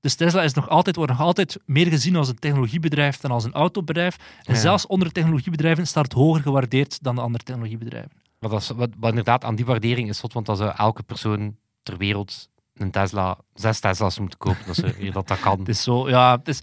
Dus 0.00 0.14
Tesla 0.14 0.42
is 0.42 0.52
nog 0.54 0.68
altijd, 0.68 0.96
wordt 0.96 1.10
nog 1.12 1.20
altijd 1.20 1.58
meer 1.64 1.86
gezien 1.86 2.16
als 2.16 2.28
een 2.28 2.38
technologiebedrijf 2.38 3.16
dan 3.16 3.30
als 3.30 3.44
een 3.44 3.52
autobedrijf. 3.52 4.16
En 4.44 4.54
Ja. 4.54 4.60
zelfs 4.60 4.86
onder 4.86 5.06
de 5.08 5.12
technologiebedrijven 5.14 5.86
staat 5.86 6.04
het 6.04 6.12
hoger 6.12 6.42
gewaardeerd 6.42 7.02
dan 7.02 7.14
de 7.14 7.20
andere 7.20 7.44
technologiebedrijven. 7.44 8.10
Maar 8.38 8.50
dat 8.50 8.60
is, 8.60 8.68
wat, 8.68 8.90
wat 8.98 9.08
inderdaad 9.10 9.44
aan 9.44 9.54
die 9.54 9.64
waardering 9.64 10.08
is 10.08 10.18
zot, 10.18 10.32
want 10.32 10.46
zou 10.46 10.72
elke 10.76 11.02
persoon 11.02 11.56
ter 11.82 11.96
wereld 11.96 12.48
een 12.74 12.90
Tesla, 12.90 13.38
zes 13.54 13.80
Tesla's 13.80 14.18
moeten 14.18 14.38
kopen. 14.38 14.66
Dat, 14.66 14.74
ze, 14.76 15.10
dat 15.12 15.28
dat 15.28 15.40
kan. 15.40 15.58
Het 15.64 15.68
is 15.68 15.82
zo, 15.82 16.08
ja, 16.08 16.36
het 16.36 16.48
is, 16.48 16.60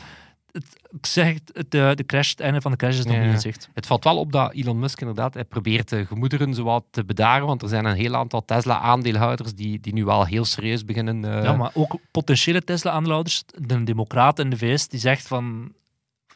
het, 0.54 0.66
ik 1.00 1.06
zeg 1.06 1.34
het, 1.54 1.74
eh, 1.76 1.92
de 1.96 2.04
crash, 2.06 2.30
het 2.30 2.40
einde 2.40 2.62
van 2.62 2.72
de 2.72 2.78
crash 2.78 2.98
is 2.98 3.06
nog 3.06 3.16
Ja. 3.16 3.22
niet 3.24 3.34
in 3.34 3.40
zicht. 3.40 3.70
Het 3.74 3.86
valt 3.86 4.04
wel 4.04 4.18
op 4.18 4.32
dat 4.32 4.54
Elon 4.54 4.80
Musk 4.80 5.00
inderdaad, 5.02 5.34
hij 5.34 5.44
probeert 5.46 5.90
de 5.90 6.06
gemoederen 6.06 6.54
zowat 6.54 6.84
te 6.92 7.06
bedaren, 7.06 7.48
want 7.48 7.62
er 7.62 7.70
zijn 7.70 7.86
een 7.86 7.96
heel 7.96 8.16
aantal 8.16 8.46
Tesla-aandeelhouders 8.46 9.54
die, 9.54 9.80
die 9.80 9.94
nu 9.94 10.06
wel 10.06 10.26
heel 10.26 10.46
serieus 10.46 10.86
beginnen. 10.86 11.26
eh, 11.26 11.44
ja, 11.44 11.54
maar 11.56 11.72
ook 11.74 11.96
potentiële 12.12 12.62
Tesla-aandeelhouders, 12.64 13.44
de 13.58 13.84
democraten 13.84 14.44
in 14.44 14.50
de 14.50 14.58
VS, 14.58 14.88
die 14.88 15.00
zegt 15.00 15.28
van, 15.28 15.72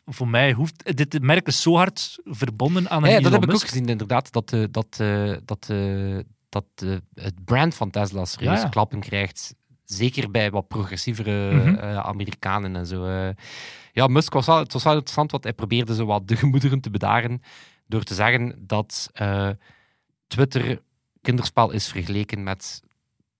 voor 0.06 0.28
mij 0.28 0.52
hoeft, 0.54 0.98
dit 0.98 1.22
merk 1.22 1.48
is 1.48 1.62
zo 1.62 1.76
hard 1.76 2.18
verbonden 2.24 2.90
aan 2.90 3.04
een 3.04 3.10
Ja, 3.10 3.18
Elon 3.18 3.24
dat 3.24 3.32
heb 3.32 3.42
ik 3.44 3.48
Musk. 3.50 3.64
ook 3.64 3.70
gezien, 3.70 3.88
inderdaad. 3.90 4.32
Dat, 4.32 4.54
eh, 4.54 4.64
dat, 4.72 5.02
dat, 5.46 5.72
dat 6.50 6.66
het 7.14 7.46
brand 7.46 7.76
van 7.76 7.90
Tesla 7.90 8.26
serieus 8.26 8.62
Ja, 8.62 8.68
klappen 8.70 9.00
krijgt. 9.00 9.56
Zeker 9.84 10.32
bij 10.32 10.52
wat 10.52 10.68
progressievere 10.68 11.54
Mhm. 11.54 11.98
Amerikanen 11.98 12.76
en 12.76 12.86
zo. 12.86 13.06
Ja, 13.98 14.08
Musk 14.08 14.34
was 14.34 14.46
wel, 14.46 14.58
het 14.58 14.74
was 14.74 14.84
wel 14.84 14.94
interessant, 14.94 15.32
want 15.32 15.44
hij 15.44 15.54
probeerde 15.54 15.96
zo 15.96 16.06
wat 16.06 16.28
de 16.28 16.36
gemoederen 16.36 16.82
te 16.82 16.90
bedaren 16.90 17.42
door 17.86 18.04
te 18.04 18.14
zeggen 18.14 18.68
dat 18.68 19.10
eh, 19.14 19.50
Twitter 20.28 20.82
kinderspel 21.22 21.72
is 21.72 21.88
vergeleken 21.88 22.44
met 22.44 22.82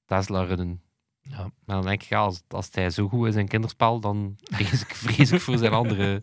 Tesla-runnen. 0.06 0.82
Ja. 1.22 1.52
Maar 1.66 1.76
dan 1.76 1.86
denk 1.86 2.02
ik, 2.02 2.10
ja, 2.10 2.20
als, 2.20 2.42
als 2.48 2.70
hij 2.72 2.90
zo 2.90 3.08
goed 3.08 3.28
is 3.28 3.36
in 3.36 3.48
kinderspel, 3.48 4.00
dan 4.00 4.36
vrees 4.44 4.82
ik, 4.82 4.96
vrees 4.96 5.32
ik 5.32 5.42
voor, 5.42 5.58
zijn 5.58 5.74
andere, 5.74 6.22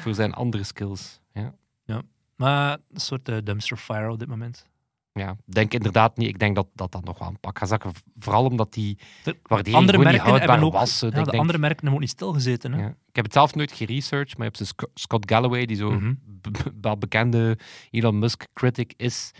voor 0.00 0.14
zijn 0.14 0.32
andere 0.32 0.64
skills. 0.64 1.20
Ja. 1.32 2.02
Maar 2.36 2.78
een 2.92 3.00
soort 3.00 3.28
eh, 3.28 3.36
dumpster 3.44 3.76
fire 3.76 4.10
op 4.10 4.18
dit 4.18 4.28
moment. 4.28 4.66
Ja, 5.14 5.30
ik 5.46 5.54
denk 5.54 5.74
inderdaad 5.74 6.16
niet. 6.16 6.28
Ik 6.28 6.38
denk 6.38 6.54
dat 6.54 6.66
dat, 6.74 6.92
dat 6.92 7.04
nog 7.04 7.18
wel 7.18 7.28
een 7.28 7.40
pak 7.40 7.58
gaat 7.58 7.68
zakken. 7.68 7.92
Vooral 8.18 8.44
omdat 8.44 8.72
die 8.72 8.98
De 9.24 9.36
waardering 9.42 9.76
andere 9.76 9.98
gewoon 9.98 10.12
niet 10.12 10.22
merken 10.22 10.46
houdbaar 10.46 10.66
ook, 10.66 10.72
was. 10.72 11.00
ja, 11.00 11.08
de 11.08 11.14
denk- 11.14 11.28
andere 11.34 11.58
merken 11.58 11.76
hebben 11.76 11.94
ook 11.94 12.00
niet 12.00 12.10
stilgezeten. 12.10 12.72
Hè? 12.72 12.80
ja. 12.82 12.88
Ik 12.88 13.14
heb 13.16 13.24
het 13.24 13.32
zelf 13.34 13.54
nooit 13.54 13.72
geresearched, 13.72 14.38
maar 14.38 14.46
je 14.52 14.52
hebt 14.58 14.90
Scott 14.94 15.30
Galloway, 15.30 15.66
die 15.66 15.76
zo 15.76 15.98
b- 16.40 16.48
b- 16.52 16.72
wel 16.80 16.98
bekende 16.98 17.58
Elon 17.90 18.18
Musk-critic 18.18 18.94
is. 18.96 19.30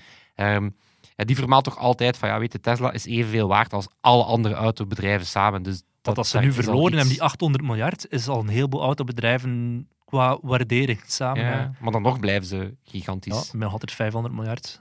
Ja, 1.16 1.24
die 1.24 1.36
vermaalt 1.36 1.64
toch 1.64 1.78
altijd 1.78 2.16
van, 2.16 2.28
ja, 2.28 2.38
weet 2.38 2.52
je, 2.52 2.60
Tesla 2.60 2.92
is 2.92 3.04
evenveel 3.06 3.48
waard 3.48 3.72
als 3.72 3.86
alle 4.00 4.24
andere 4.24 4.54
autobedrijven 4.54 5.26
samen. 5.26 5.62
Dus 5.62 5.82
Dat, 6.02 6.18
als 6.18 6.30
ze 6.30 6.38
nu 6.38 6.52
verloren 6.52 6.84
iets- 6.86 6.92
hebben, 6.94 7.12
die 7.12 7.22
800 7.22 7.64
miljard, 7.64 8.06
is 8.10 8.28
al 8.28 8.40
een 8.40 8.48
heleboel 8.48 8.82
autobedrijven 8.82 9.88
qua 10.04 10.38
waardering 10.42 11.00
samen. 11.06 11.42
Ja, 11.44 11.50
Ja, 11.50 11.72
maar 11.80 11.92
dan 11.92 12.02
nog 12.02 12.20
blijven 12.20 12.48
ze 12.48 12.56
ja, 12.56 12.70
gigantisch. 12.82 13.52
met 13.52 13.62
nog 13.62 13.72
altijd 13.72 13.92
500 13.92 14.34
miljard. 14.34 14.80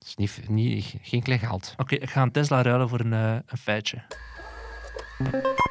Dat 0.00 0.08
is 0.08 0.16
niet, 0.16 0.48
niet, 0.48 0.94
geen 1.02 1.22
klein 1.22 1.40
geld. 1.40 1.74
Oké, 1.76 1.94
ik 1.94 2.10
ga 2.10 2.22
een 2.22 2.32
Tesla 2.32 2.62
ruilen 2.62 2.88
voor 2.88 3.00
een, 3.00 3.12
eh, 3.12 3.32
een 3.46 3.58
feitje. 3.58 4.02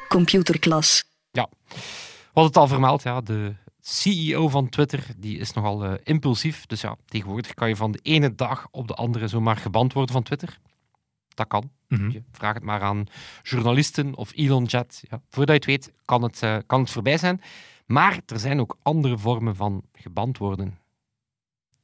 Computerklas. 0.08 1.04
We 2.32 2.36
hadden 2.36 2.52
het 2.52 2.56
al 2.56 2.68
vermeld, 2.68 3.02
ja, 3.02 3.20
de 3.20 3.54
CEO 3.80 4.48
van 4.48 4.68
Twitter 4.68 5.06
die 5.16 5.38
is 5.38 5.52
nogal 5.52 5.84
eh, 5.84 5.92
impulsief. 6.02 6.66
Dus 6.66 6.80
ja, 6.80 6.96
tegenwoordig 7.04 7.54
kan 7.54 7.68
je 7.68 7.76
van 7.76 7.92
de 7.92 7.98
ene 8.02 8.34
dag 8.34 8.68
op 8.70 8.88
de 8.88 8.94
andere 8.94 9.28
zomaar 9.28 9.56
geband 9.56 9.92
worden 9.92 10.14
van 10.14 10.22
Twitter. 10.22 10.58
Dat 11.34 11.46
kan. 11.46 11.70
Mhm. 11.88 12.10
Je 12.10 12.22
vraag 12.32 12.54
het 12.54 12.62
maar 12.62 12.82
aan 12.82 13.06
journalisten 13.42 14.14
of 14.14 14.32
Elon 14.34 14.64
Jet. 14.64 15.02
Ja, 15.10 15.20
voordat 15.28 15.64
je 15.64 15.70
het 15.72 15.84
weet, 15.84 15.92
kan 16.04 16.22
het, 16.22 16.42
eh, 16.42 16.56
kan 16.66 16.80
het 16.80 16.90
voorbij 16.90 17.18
zijn. 17.18 17.40
Maar 17.86 18.20
er 18.26 18.38
zijn 18.38 18.60
ook 18.60 18.76
andere 18.82 19.18
vormen 19.18 19.56
van 19.56 19.82
geband 19.92 20.38
worden. 20.38 20.78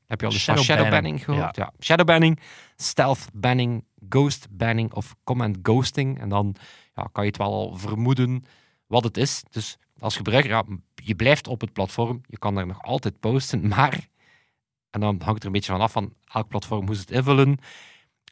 Heb 0.06 0.20
je 0.20 0.26
al 0.26 0.32
eens 0.32 0.44
van 0.44 0.58
Shadowbanning. 0.58 1.18
shadowbanning 1.18 1.24
gehoord? 1.24 1.56
Ja. 1.56 1.72
Shadowbanning, 1.80 2.40
stealth 2.76 3.28
banning, 3.32 3.84
ghost 4.08 4.46
banning 4.50 4.92
of 4.92 5.14
command 5.24 5.58
ghosting. 5.62 6.20
En 6.20 6.28
dan 6.28 6.56
ja, 6.94 7.08
kan 7.12 7.24
je 7.24 7.28
het 7.28 7.38
wel 7.38 7.52
al 7.52 7.76
vermoeden 7.76 8.44
wat 8.86 9.04
het 9.04 9.16
is. 9.16 9.42
Dus 9.50 9.78
als 9.98 10.16
gebruiker, 10.16 10.50
ja, 10.50 10.64
je 10.94 11.14
blijft 11.14 11.48
op 11.48 11.60
het 11.60 11.72
platform. 11.72 12.20
Je 12.26 12.38
kan 12.38 12.54
daar 12.54 12.66
nog 12.66 12.82
altijd 12.82 13.20
posten, 13.20 13.68
maar 13.76 14.08
En 14.90 15.00
dan 15.00 15.20
hangt 15.24 15.40
er 15.40 15.46
een 15.46 15.52
beetje 15.52 15.72
van 15.72 15.80
af 15.80 15.92
van 15.92 16.14
elk 16.24 16.48
platform 16.48 16.86
hoe 16.86 16.94
ze 16.94 17.00
het 17.00 17.10
invullen. 17.10 17.58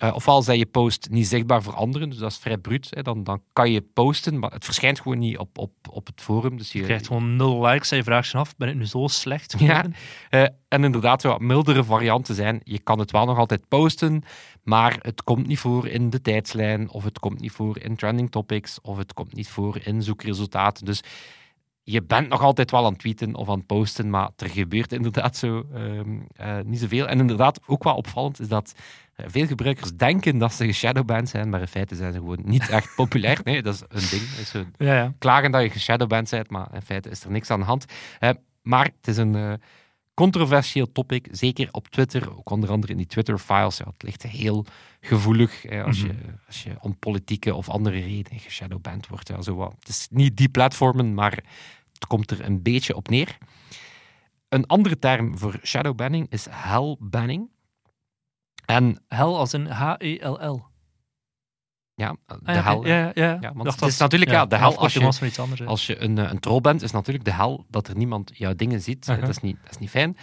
Uh, 0.05 0.15
ofwel 0.15 0.43
zijn 0.43 0.59
je 0.59 0.67
post 0.67 1.09
niet 1.11 1.27
zichtbaar 1.27 1.63
voor 1.63 1.75
anderen, 1.75 2.11
dus 2.11 2.19
dat 2.19 2.31
is 2.31 2.39
vrij 2.39 2.59
bruut. 2.59 2.87
Hè. 2.91 3.03
Dan, 3.03 3.25
dan 3.25 3.43
kan 3.53 3.71
je 3.71 3.81
posten, 3.81 4.39
maar 4.39 4.51
het 4.51 4.65
verschijnt 4.65 5.01
gewoon 5.01 5.19
niet 5.19 5.39
op, 5.39 5.59
op, 5.59 5.73
op 5.91 6.07
het 6.07 6.21
forum. 6.21 6.57
Dus 6.57 6.73
je, 6.73 6.79
je 6.79 6.85
krijgt 6.85 7.07
gewoon 7.07 7.37
nul 7.37 7.67
likes 7.67 7.91
en 7.91 7.97
je 7.97 8.03
vraagt 8.03 8.31
je 8.31 8.39
af, 8.39 8.57
ben 8.57 8.69
ik 8.69 8.75
nu 8.75 8.87
zo 8.87 9.07
slecht 9.07 9.55
Ja, 9.59 9.85
uh, 10.31 10.47
en 10.69 10.85
inderdaad, 10.85 11.23
wat 11.23 11.41
mildere 11.41 11.85
varianten 11.85 12.35
zijn. 12.35 12.61
Je 12.65 12.79
kan 12.79 12.99
het 12.99 13.11
wel 13.11 13.25
nog 13.25 13.39
altijd 13.39 13.69
posten, 13.69 14.23
maar 14.63 14.99
het 15.01 15.23
komt 15.23 15.47
niet 15.47 15.59
voor 15.59 15.89
in 15.89 16.11
de 16.11 16.21
tijdslijn, 16.21 16.91
of 16.91 17.05
het 17.05 17.19
komt 17.19 17.41
niet 17.41 17.53
voor 17.53 17.79
in 17.79 17.97
trending 17.97 18.31
topics, 18.31 18.81
of 18.81 18.97
het 18.97 19.13
komt 19.13 19.35
niet 19.35 19.49
voor 19.49 19.79
in 19.83 20.03
zoekresultaten. 20.03 20.85
Dus 20.85 21.03
je 21.85 22.03
bent 22.03 22.29
nog 22.29 22.41
altijd 22.41 22.71
wel 22.71 22.85
aan 22.85 22.93
het 22.93 22.99
tweeten 22.99 23.35
of 23.35 23.49
aan 23.49 23.59
het 23.59 23.67
posten, 23.67 24.11
maar 24.11 24.31
er 24.37 24.49
gebeurt 24.49 24.93
inderdaad 24.93 25.37
zo 25.37 25.67
um, 25.75 26.27
uh, 26.41 26.59
niet 26.65 26.81
zoveel. 26.81 27.07
En 27.07 27.19
inderdaad, 27.19 27.61
ook 27.67 27.85
wel 27.85 27.95
opvallend 27.95 28.41
is 28.41 28.49
dat 28.49 28.75
eh, 28.77 28.83
veel 29.17 29.47
gebruikers 29.47 29.93
denken 29.97 30.39
dat 30.39 30.53
ze 30.53 30.67
geshadowbanned 30.67 31.29
zijn, 31.29 31.49
maar 31.49 31.61
in 31.61 31.69
feite 31.69 31.95
zijn 31.97 32.13
ze 32.13 32.19
gewoon 32.19 32.43
niet 32.45 32.69
echt 32.69 32.95
populair. 32.97 33.41
Nee, 33.45 33.63
dat 33.63 33.75
is 33.75 33.81
een 33.81 34.19
ding. 34.19 34.23
Is 34.39 34.49
zo 34.51 34.65
ja, 34.79 34.95
ja. 34.95 35.15
Klagen 35.19 35.51
dat 35.51 35.63
je 35.63 35.71
geshadowbanned 35.71 36.31
bent, 36.31 36.51
maar 36.51 36.69
in 36.75 36.83
feite 36.83 37.09
is 37.11 37.25
er 37.25 37.31
niks 37.31 37.51
aan 37.51 37.59
de 37.61 37.67
hand. 37.67 37.85
Uh, 38.21 38.31
maar 38.63 38.85
het 38.85 39.09
is 39.09 39.17
een 39.17 39.35
uh, 39.35 39.53
controversieel 40.15 40.93
topic, 40.93 41.27
zeker 41.31 41.69
op 41.71 41.89
Twitter, 41.89 42.37
ook 42.37 42.51
onder 42.51 42.71
andere 42.71 42.93
in 42.93 42.99
die 42.99 43.07
Twitter-files. 43.07 43.77
Ja, 43.77 43.85
het 43.85 44.03
ligt 44.03 44.23
heel 44.23 44.65
gevoelig 45.01 45.65
als, 45.85 46.01
je, 46.01 46.07
Mhm. 46.07 46.17
als 46.47 46.63
je 46.63 46.71
om 46.81 46.99
politieke 46.99 47.55
of 47.55 47.69
andere 47.69 47.99
redenen 48.01 48.41
geshadowbanned 48.41 49.09
wordt. 49.09 49.29
Ja, 49.29 49.43
zo 49.43 49.55
wat. 49.55 49.75
Het 49.79 49.89
is 49.89 50.07
niet 50.11 50.37
die 50.37 50.49
platformen, 50.49 51.15
maar 51.15 51.33
het 51.93 52.07
komt 52.07 52.31
er 52.31 52.45
een 52.45 52.63
beetje 52.63 52.97
op 52.97 53.09
neer. 53.09 53.39
Een 54.49 54.67
andere 54.67 54.99
term 54.99 55.39
voor 55.39 55.59
shadowbanning 55.63 56.27
is 56.31 56.47
hellbanning. 56.51 57.49
En 58.67 59.03
Hel 59.09 59.39
als 59.39 59.55
in 59.55 59.67
H-E-L-L. 59.67 60.67
ja, 61.95 62.17
de 62.27 62.35
Ah, 62.45 62.55
ja, 62.55 62.63
hel. 62.63 62.87
Ja, 62.87 62.95
ja, 62.97 63.13
ja. 63.15 63.39
Want 63.41 63.55
Dacht 63.55 63.67
het 63.71 63.79
dat- 63.79 63.89
is 63.89 63.99
natuurlijk, 63.99 64.31
ja, 64.31 64.47
de 64.47 64.57
hel 64.57 64.79
als 64.79 64.93
je- 64.93 65.01
was 65.01 65.19
van 65.19 65.27
iets 65.27 65.39
anders. 65.39 65.63
Als 65.65 65.87
je 65.87 66.01
een, 66.03 66.17
een 66.17 66.39
troll 66.41 66.61
bent, 66.61 66.83
is 66.83 66.91
natuurlijk 66.91 67.25
de 67.25 67.33
hel 67.33 67.65
dat 67.69 67.89
er 67.89 67.97
niemand 67.97 68.31
jouw 68.35 68.55
dingen 68.55 68.81
ziet. 68.81 69.07
Dat, 69.07 69.29
is 69.29 69.39
niet, 69.39 69.57
dat 69.63 69.71
is 69.71 69.79
niet 69.79 69.91
fijn. 69.91 70.17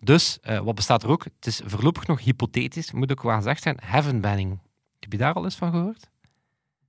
Dus 0.00 0.40
eh, 0.40 0.58
wat 0.58 0.74
bestaat 0.74 1.02
er 1.02 1.08
ook? 1.08 1.24
Het 1.24 1.46
is 1.46 1.60
voorlopig 1.64 2.06
nog 2.06 2.20
hypothetisch, 2.20 2.92
moet 2.92 3.10
ook 3.10 3.22
wel 3.22 3.34
gezegd 3.36 3.62
zijn. 3.62 3.78
Heaven 3.84 4.20
banning. 4.20 4.58
Heb 4.98 5.12
je 5.12 5.18
daar 5.18 5.32
al 5.34 5.44
eens 5.44 5.56
van 5.56 5.70
gehoord? 5.70 6.10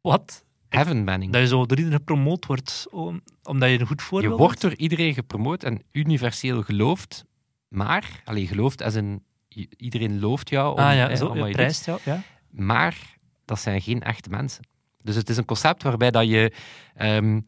Wat? 0.02 0.44
Heaven 0.70 1.06
banning. 1.06 1.32
Dat 1.32 1.42
je 1.42 1.48
zo 1.48 1.66
door 1.66 1.78
iedereen 1.78 1.98
gepromoot 2.00 2.46
wordt 2.46 2.88
om, 2.92 3.22
omdat 3.44 3.70
je 3.70 3.80
een 3.80 3.88
goed 3.88 4.00
Je 4.00 4.06
voorbeeld 4.06 4.38
wordt 4.38 4.60
bent? 4.62 4.62
door 4.74 4.82
iedereen 4.82 5.14
gepromoot 5.14 5.64
en 5.64 5.82
universeel 5.92 6.64
geloofd, 6.64 7.26
maar, 7.68 8.22
alleen 8.26 8.48
geloofd 8.48 8.82
als 8.84 8.96
i- 8.96 9.20
iedereen 9.78 10.20
looft 10.20 10.50
jou. 10.50 10.72
Om, 10.72 10.80
Ah 10.84 10.96
ja, 10.96 11.16
zo, 11.16 11.32
prijst 11.52 11.86
jou. 11.86 12.00
Ja. 12.04 12.22
Maar 12.50 13.18
dat 13.46 13.60
zijn 13.60 13.82
geen 13.82 14.02
echte 14.02 14.30
mensen. 14.30 14.68
Dus 15.04 15.16
het 15.16 15.30
is 15.30 15.38
een 15.38 15.46
concept 15.46 15.84
waarbij 15.84 16.12
dat 16.12 16.28
je. 16.28 16.54
ehm, 16.96 17.40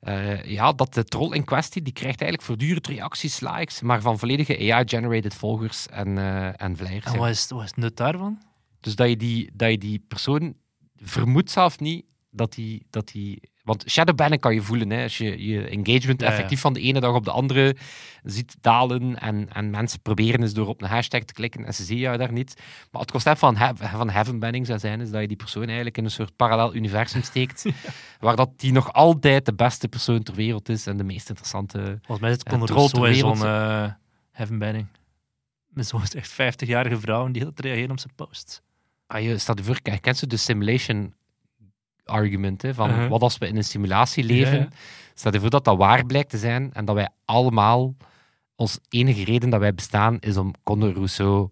eh, 0.00 0.44
ja, 0.44 0.72
dat 0.72 0.94
de 0.94 1.04
troll 1.04 1.34
in 1.34 1.44
kwestie, 1.44 1.82
die 1.82 1.92
krijgt 1.92 2.20
eigenlijk 2.20 2.42
voortdurend 2.42 2.86
reacties, 2.86 3.40
likes, 3.40 3.80
maar 3.80 4.00
van 4.00 4.18
volledige 4.18 4.72
AI-generated 4.72 5.34
volgers 5.34 5.88
en, 5.88 6.18
eh 6.18 6.62
en 6.62 6.76
vlijers. 6.76 7.04
En 7.04 7.12
ja. 7.12 7.18
wat 7.18 7.28
is, 7.28 7.48
wat 7.48 7.62
is 7.62 7.66
het 7.66 7.76
nut 7.76 7.96
daarvan? 7.96 8.42
Dus 8.80 8.94
dat 8.96 9.08
je, 9.08 9.16
die, 9.16 9.50
dat 9.54 9.70
je 9.70 9.78
die 9.78 10.04
persoon 10.08 10.54
vermoedt 10.96 11.50
zelf 11.50 11.80
niet 11.80 12.04
dat 12.30 12.52
die, 12.52 12.86
dat 12.90 13.08
die... 13.08 13.40
Want 13.68 13.84
shadowbannen 13.90 14.38
kan 14.38 14.54
je 14.54 14.62
voelen, 14.62 14.90
hè, 14.90 15.02
als 15.02 15.18
je 15.18 15.46
je 15.46 15.66
engagement 15.66 16.20
Ja, 16.20 16.26
ja. 16.26 16.32
effectief 16.32 16.60
van 16.60 16.72
de 16.72 16.80
ene 16.80 17.00
dag 17.00 17.14
op 17.14 17.24
de 17.24 17.30
andere 17.30 17.76
ziet 18.22 18.56
dalen 18.60 19.18
en, 19.20 19.48
en 19.52 19.70
mensen 19.70 20.00
proberen 20.00 20.42
eens 20.42 20.52
door 20.52 20.66
op 20.66 20.82
een 20.82 20.88
hashtag 20.88 21.22
te 21.22 21.32
klikken 21.32 21.64
en 21.64 21.74
ze 21.74 21.84
zien 21.84 21.98
jou 21.98 22.16
daar 22.16 22.32
niet. 22.32 22.62
Maar 22.90 23.00
het 23.00 23.10
concept 23.10 23.38
van, 23.38 23.56
he 23.56 23.74
van 23.76 24.10
heaven 24.10 24.38
banning 24.38 24.66
zou 24.66 24.78
zijn, 24.78 25.00
is 25.00 25.10
dat 25.10 25.20
je 25.20 25.26
die 25.26 25.36
persoon 25.36 25.64
eigenlijk 25.64 25.96
in 25.96 26.04
een 26.04 26.10
soort 26.10 26.36
parallel 26.36 26.74
universum 26.74 27.22
steekt, 27.22 27.64
waar 28.20 28.36
dat 28.36 28.50
die 28.56 28.72
nog 28.72 28.92
altijd 28.92 29.46
de 29.46 29.54
beste 29.54 29.88
persoon 29.88 30.22
ter 30.22 30.34
wereld 30.34 30.68
is 30.68 30.86
en 30.86 30.96
de 30.96 31.04
meest 31.04 31.28
interessante... 31.28 31.78
Volgens 31.78 32.20
mij 32.20 32.30
is 32.30 32.42
Conor 32.42 32.66
troll 32.66 32.88
ter 32.88 32.98
Rousseau 32.98 33.30
in 33.30 33.36
zo'n 33.36 33.48
uh, 33.48 33.92
heaven 34.30 34.58
banning. 34.58 34.86
Met 35.68 35.86
zo'n 35.86 36.02
echt 36.02 36.32
50-jarige 36.32 37.00
vrouw 37.00 37.30
die 37.30 37.42
heel 37.42 37.52
reageren 37.54 37.90
op 37.90 37.98
zijn 37.98 38.14
post. 38.14 38.62
Ah, 39.06 39.22
je 39.22 39.38
staat 39.38 39.60
voor, 39.60 39.80
kent 40.00 40.16
ze 40.16 40.26
de 40.26 40.36
simulation 40.36 41.14
argument, 42.08 42.62
hè, 42.62 42.74
van 42.74 42.90
Uh-huh. 42.90 43.08
wat 43.08 43.22
als 43.22 43.38
we 43.38 43.46
in 43.48 43.56
een 43.56 43.64
simulatie 43.64 44.24
leven, 44.24 44.54
Ja, 44.54 44.60
ja. 44.60 44.68
Stel 45.14 45.32
je 45.32 45.40
voor 45.40 45.50
dat 45.50 45.64
dat 45.64 45.76
waar 45.76 46.06
blijkt 46.06 46.30
te 46.30 46.38
zijn 46.38 46.70
en 46.72 46.84
dat 46.84 46.94
wij 46.94 47.08
allemaal, 47.24 47.94
ons 48.56 48.78
enige 48.88 49.24
reden 49.24 49.50
dat 49.50 49.60
wij 49.60 49.74
bestaan, 49.74 50.16
is 50.20 50.36
om 50.36 50.54
Conor 50.62 50.92
Rousseau 50.92 51.48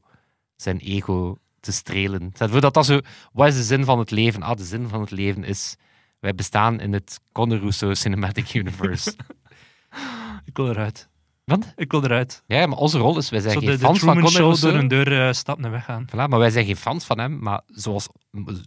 zijn 0.56 0.78
ego 0.78 1.36
te 1.60 1.72
strelen. 1.72 2.30
Stel 2.34 2.46
je 2.46 2.52
voor 2.52 2.60
dat 2.60 2.74
dat 2.74 2.86
zo, 2.86 3.00
wat 3.32 3.48
is 3.48 3.54
de 3.56 3.62
zin 3.62 3.84
van 3.84 3.98
het 3.98 4.10
leven? 4.10 4.42
Ah, 4.42 4.56
de 4.56 4.64
zin 4.64 4.88
van 4.88 5.00
het 5.00 5.10
leven 5.10 5.44
is, 5.44 5.76
wij 6.20 6.34
bestaan 6.34 6.80
in 6.80 6.92
het 6.92 7.20
Conor 7.32 7.58
Rousseau 7.58 7.94
Cinematic 7.94 8.54
Universe. 8.54 9.14
Ik 10.44 10.56
wil 10.56 10.68
eruit. 10.68 11.08
Wat? 11.46 11.72
Ik 11.76 11.90
wil 11.90 12.04
eruit. 12.04 12.42
ja, 12.46 12.66
maar 12.66 12.78
onze 12.78 12.98
rol 12.98 13.18
is, 13.18 13.30
wij 13.30 13.40
zijn 13.40 13.52
Zo 13.52 13.58
geen 13.58 13.68
de, 13.68 13.76
de 13.76 13.84
fans 13.84 13.98
van 13.98 14.14
Conor 14.14 14.30
Show 14.30 14.60
door 14.60 14.74
een 14.74 14.88
deur 14.88 15.26
eh, 15.26 15.32
stappen 15.32 15.64
en 15.64 15.70
weggaan. 15.70 16.04
Voilà, 16.10 16.28
maar 16.28 16.38
wij 16.38 16.50
zijn 16.50 16.64
geen 16.64 16.76
fans 16.76 17.04
van 17.04 17.18
hem, 17.18 17.38
maar 17.38 17.60
zoals, 17.66 18.08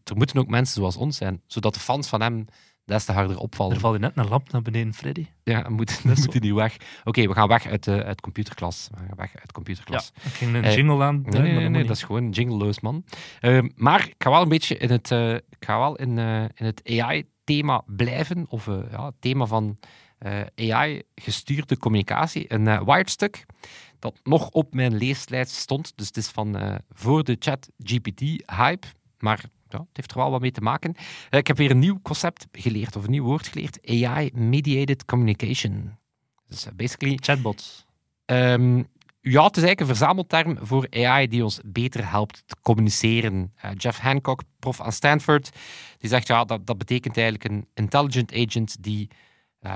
er 0.04 0.16
moeten 0.16 0.38
ook 0.38 0.48
mensen 0.48 0.76
zoals 0.76 0.98
ons 0.98 1.18
zijn, 1.18 1.42
zodat 1.48 1.74
de 1.74 1.80
fans 1.80 2.08
van 2.08 2.22
hem 2.22 2.46
des 2.86 3.06
te 3.06 3.12
harder 3.12 3.38
opvallen. 3.38 3.74
Er 3.74 3.80
valt 3.80 4.00
net 4.00 4.12
een 4.16 4.28
lamp 4.28 4.52
naar 4.52 4.62
beneden, 4.62 4.94
Freddy. 4.94 5.26
Ja, 5.44 5.64
we 5.64 5.70
moeten, 5.70 5.96
Dat 6.08 6.18
moeten 6.18 6.42
die 6.42 6.56
weg. 6.56 6.76
Oké, 7.04 7.28
we 7.28 7.34
gaan 7.34 7.48
weg 7.48 7.66
uit, 7.68 7.84
de 7.84 8.04
uit 8.04 8.22
computerklas. 8.22 8.90
We 8.92 8.98
gaan 9.08 9.16
weg 9.18 9.32
uit 9.36 9.52
computerklas. 9.52 10.12
Ik 10.26 10.32
ging 10.32 10.56
een 10.56 10.64
Eh, 10.64 10.76
jingle 10.76 11.04
aan 11.04 11.22
Nee, 11.26 11.42
nee, 11.42 11.54
nee, 11.54 11.70
nee, 11.70 11.84
dat 11.86 11.96
is 11.96 12.04
gewoon 12.04 12.24
een 12.24 12.30
jingleloos, 12.30 12.80
man. 12.80 13.04
Ehm, 13.40 13.70
maar 13.76 14.08
ik 14.08 14.16
ga 14.18 14.30
wel 14.30 14.42
een 14.42 14.50
beetje 14.50 14.78
in 14.78 14.90
het, 14.92 15.12
eh, 15.12 15.34
ik 15.34 15.58
ga 15.66 15.78
wel 15.80 15.96
in, 15.96 16.18
eh, 16.18 16.42
in 16.42 16.66
het 16.66 16.82
AI-thema 16.86 17.82
blijven, 17.86 18.46
of 18.50 18.68
eh, 18.68 18.76
ja, 18.92 19.06
het 19.06 19.16
thema 19.20 19.46
van 19.46 19.78
eh, 19.80 19.90
AI-gestuurde 20.56 21.78
communicatie. 21.78 22.54
Een 22.54 22.66
uh, 22.66 22.82
Wired-stuk 22.86 23.46
dat 24.00 24.20
nog 24.24 24.50
op 24.50 24.74
mijn 24.74 24.98
leeslijst 24.98 25.52
stond. 25.52 25.94
Dus 25.96 26.08
het 26.08 26.18
is 26.18 26.28
van 26.28 26.58
eh, 26.58 26.76
voor 26.90 27.24
de 27.24 27.36
chat-GPT-hype, 27.40 28.88
maar 29.18 29.44
ja, 29.70 29.80
het 29.80 29.88
heeft 29.94 30.12
er 30.12 30.18
wel 30.18 30.32
wat 30.32 30.42
mee 30.42 30.52
te 30.52 30.62
maken. 30.62 30.96
Eh, 31.30 31.40
ik 31.40 31.48
heb 31.48 31.58
weer 31.58 31.72
een 31.72 31.80
nieuw 31.80 32.00
concept 32.02 32.48
geleerd, 32.52 32.96
of 32.96 33.04
een 33.04 33.12
nieuw 33.12 33.24
woord 33.24 33.48
geleerd. 33.48 33.88
AI-mediated 33.88 35.06
communication. 35.06 35.98
Dus 36.48 36.66
eh, 36.66 36.74
basically... 36.76 37.18
Chatbots. 37.22 37.86
Ehm, 38.26 38.84
ja, 39.22 39.44
het 39.44 39.58
is 39.58 39.64
eigenlijk 39.64 39.80
een 39.80 39.96
verzamelterm 39.96 40.58
voor 40.62 40.88
AI 40.92 41.28
die 41.28 41.44
ons 41.44 41.60
beter 41.66 42.10
helpt 42.10 42.44
te 42.46 42.56
communiceren. 42.62 43.54
Eh, 43.56 43.72
Jeff 43.78 44.00
Hancock, 44.00 44.42
prof 44.60 44.82
aan 44.82 44.92
Stanford, 44.92 45.50
die 45.98 46.10
zegt 46.10 46.28
ja, 46.28 46.44
dat, 46.44 46.66
dat 46.66 46.78
betekent 46.78 47.18
eigenlijk 47.18 47.52
een 47.52 47.68
intelligent 47.74 48.34
agent 48.34 48.84
die 48.84 49.08
eh, 49.10 49.18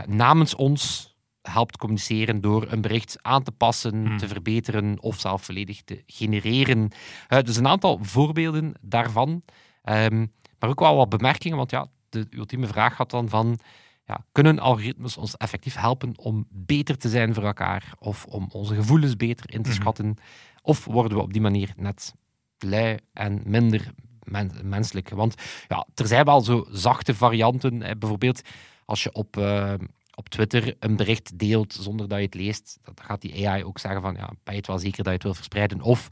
namens 0.08 0.56
ons 0.56 1.12
helpt 1.42 1.78
communiceren 1.78 2.42
door 2.42 2.72
een 2.72 2.82
bericht 2.82 3.18
aan 3.22 3.44
te 3.44 3.52
passen, 3.52 4.06
Hmm. 4.06 4.18
te 4.18 4.28
verbeteren 4.28 5.02
of 5.02 5.20
zelf 5.20 5.44
volledig 5.44 5.82
te 5.84 6.04
genereren. 6.06 6.92
Eh, 7.28 7.40
dus 7.42 7.58
een 7.58 7.68
aantal 7.68 8.00
voorbeelden 8.02 8.74
daarvan, 8.82 9.44
Ehm, 9.84 10.26
maar 10.60 10.70
ook 10.70 10.80
wel 10.80 10.96
wat 10.96 11.10
bemerkingen, 11.10 11.58
want 11.58 11.72
ja, 11.72 11.88
de 12.10 12.28
ultieme 12.30 12.68
vraag 12.68 12.96
gaat 12.96 13.10
dan 13.10 13.30
van 13.30 13.60
ja, 14.06 14.26
kunnen 14.32 14.60
algoritmes 14.60 15.18
ons 15.18 15.38
effectief 15.38 15.76
helpen 15.76 16.18
om 16.18 16.46
beter 16.50 16.98
te 16.98 17.10
zijn 17.10 17.34
voor 17.34 17.44
elkaar 17.44 17.94
of 18.00 18.26
om 18.26 18.48
onze 18.52 18.76
gevoelens 18.76 19.16
beter 19.16 19.54
in 19.54 19.62
te 19.62 19.70
Mhm. 19.70 19.80
schatten? 19.80 20.16
Of 20.62 20.86
worden 20.86 21.18
we 21.18 21.24
op 21.24 21.34
die 21.34 21.42
manier 21.42 21.74
net 21.76 22.14
lui 22.58 22.98
en 23.14 23.42
minder 23.46 23.92
men- 24.24 24.52
menselijk? 24.64 25.10
Want 25.10 25.36
ja, 25.68 25.88
er 25.96 26.08
zijn 26.08 26.26
wel 26.26 26.42
zo 26.42 26.66
zachte 26.72 27.16
varianten. 27.16 27.80
Bijvoorbeeld 28.00 28.42
als 28.86 29.04
je 29.04 29.12
op, 29.12 29.38
eh, 29.38 29.74
op 30.16 30.30
Twitter 30.30 30.76
een 30.80 30.96
bericht 30.96 31.40
deelt 31.40 31.74
zonder 31.74 32.08
dat 32.08 32.18
je 32.18 32.26
het 32.26 32.34
leest, 32.34 32.80
dan 32.82 32.94
gaat 33.02 33.22
die 33.22 33.48
AI 33.48 33.64
ook 33.64 33.80
zeggen 33.80 34.02
van 34.02 34.14
ja, 34.14 34.28
ben 34.28 34.54
je 34.54 34.60
het 34.60 34.68
wel 34.68 34.80
zeker 34.80 34.98
dat 34.98 35.06
je 35.06 35.12
het 35.12 35.24
wil 35.24 35.34
verspreiden? 35.34 35.82
Of 35.82 36.10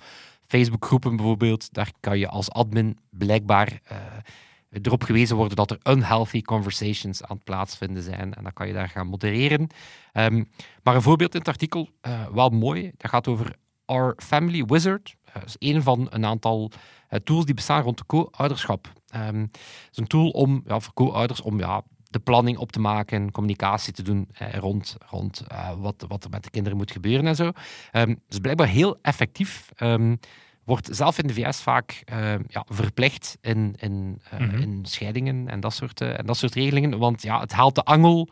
Facebookgroepen 0.51 1.15
bijvoorbeeld, 1.15 1.73
daar 1.73 1.91
kan 1.99 2.19
je 2.19 2.27
als 2.27 2.49
admin 2.49 2.97
blijkbaar 3.09 3.79
eh, 3.83 3.97
erop 4.81 5.03
gewezen 5.03 5.35
worden 5.35 5.55
dat 5.55 5.71
er 5.71 5.79
unhealthy 5.83 6.41
conversations 6.41 7.23
aan 7.23 7.35
het 7.35 7.45
plaatsvinden 7.45 8.03
zijn. 8.03 8.33
En 8.33 8.43
dan 8.43 8.53
kan 8.53 8.67
je 8.67 8.73
daar 8.73 8.89
gaan 8.89 9.07
modereren. 9.07 9.67
Ehm, 10.11 10.43
maar 10.83 10.95
een 10.95 11.01
voorbeeld 11.01 11.33
in 11.33 11.39
het 11.39 11.47
artikel, 11.47 11.89
eh, 12.01 12.27
wel 12.27 12.49
mooi, 12.49 12.91
dat 12.97 13.11
gaat 13.11 13.27
over 13.27 13.55
Our 13.85 14.13
Family 14.17 14.65
Wizard. 14.65 15.15
Eh, 15.23 15.33
dat 15.33 15.45
is 15.45 15.55
een 15.59 15.83
van 15.83 16.07
een 16.09 16.25
aantal 16.25 16.71
tools 17.23 17.45
die 17.45 17.55
bestaan 17.55 17.83
rond 17.83 17.97
de 17.97 18.05
co-ouderschap. 18.05 18.91
Ehm, 19.07 19.39
het 19.39 19.57
is 19.91 19.97
een 19.97 20.07
tool 20.07 20.29
om, 20.29 20.61
ja, 20.65 20.79
voor 20.79 20.93
co-ouders 20.93 21.41
om 21.41 21.59
ja, 21.59 21.83
de 22.11 22.19
planning 22.19 22.57
op 22.57 22.71
te 22.71 22.79
maken, 22.79 23.31
communicatie 23.31 23.93
te 23.93 24.03
doen 24.03 24.27
eh, 24.33 24.53
rond, 24.53 24.97
rond 25.09 25.43
eh, 25.47 25.69
wat, 25.77 26.05
wat 26.07 26.23
er 26.23 26.29
met 26.29 26.43
de 26.43 26.49
kinderen 26.49 26.77
moet 26.77 26.91
gebeuren 26.91 27.27
en 27.27 27.35
zo. 27.35 27.51
Ehm, 27.91 28.15
dus 28.27 28.39
blijkbaar 28.39 28.67
heel 28.67 28.97
effectief. 29.01 29.69
Ehm, 29.75 30.15
wordt 30.63 30.89
zelf 30.91 31.17
in 31.17 31.27
de 31.27 31.33
VS 31.33 31.61
vaak 31.61 32.01
eh, 32.05 32.33
ja, 32.47 32.65
verplicht 32.67 33.37
in, 33.41 33.75
in, 33.79 34.21
eh, 34.29 34.39
Mhm. 34.39 34.57
in 34.57 34.79
scheidingen 34.85 35.47
en 35.47 35.59
dat, 35.59 35.73
soort, 35.73 36.01
en 36.01 36.25
dat 36.25 36.37
soort 36.37 36.53
regelingen. 36.53 36.97
Want 36.97 37.21
ja, 37.21 37.39
het 37.39 37.51
haalt 37.51 37.75
de 37.75 37.83
angel 37.83 38.29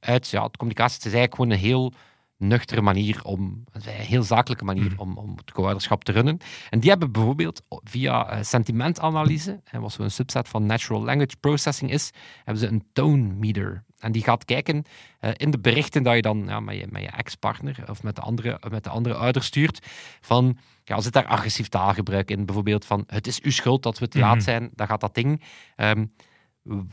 uit 0.00 0.28
ja, 0.28 0.42
de 0.48 0.56
communicatie. 0.56 0.96
Het 0.96 1.06
is 1.06 1.12
eigenlijk 1.12 1.34
gewoon 1.34 1.50
een 1.50 1.70
heel 1.70 1.92
nuchtere 2.38 2.80
manier 2.80 3.20
om, 3.24 3.64
een 3.72 3.82
heel 3.82 4.22
zakelijke 4.22 4.64
manier 4.64 4.90
Mhm. 4.90 5.00
om, 5.00 5.16
om 5.16 5.36
het 5.36 5.52
co-ouderschap 5.52 6.04
te 6.04 6.12
runnen. 6.12 6.38
En 6.70 6.80
die 6.80 6.90
hebben 6.90 7.12
bijvoorbeeld 7.12 7.62
via 7.84 8.28
eh, 8.30 8.42
sentimentanalyse, 8.42 9.60
en 9.64 9.80
wat 9.80 9.92
zo'n 9.92 10.10
subset 10.10 10.48
van 10.48 10.66
natural 10.66 11.04
language 11.04 11.36
processing 11.40 11.90
is, 11.90 12.10
hebben 12.44 12.62
ze 12.62 12.68
een 12.68 12.84
tone 12.92 13.22
meter. 13.34 13.84
En 13.98 14.12
die 14.12 14.22
gaat 14.22 14.44
kijken 14.44 14.84
eh, 15.20 15.30
in 15.36 15.50
de 15.50 15.58
berichten 15.58 16.02
dat 16.02 16.14
je 16.14 16.22
dan 16.22 16.44
ja, 16.46 16.60
met 16.60 16.76
je, 16.76 16.86
met 16.90 17.02
je 17.02 17.08
ex-partner 17.08 17.84
of 17.90 18.02
met 18.02 18.16
de, 18.16 18.22
andere, 18.22 18.60
met 18.70 18.84
de 18.84 18.90
andere 18.90 19.14
ouder 19.14 19.42
stuurt, 19.42 19.86
van 20.20 20.58
ja, 20.84 21.00
zit 21.00 21.12
daar 21.12 21.26
agressief 21.26 21.68
taalgebruik 21.68 22.30
in? 22.30 22.44
Bijvoorbeeld 22.46 22.84
van 22.84 23.04
het 23.06 23.26
is 23.26 23.40
uw 23.40 23.50
schuld 23.50 23.82
dat 23.82 23.98
we 23.98 24.08
te 24.08 24.18
laat 24.18 24.34
Mhm. 24.34 24.44
zijn, 24.44 24.70
dan 24.74 24.86
gaat 24.86 25.00
dat 25.00 25.14
ding 25.14 25.42
ehm, 25.76 26.04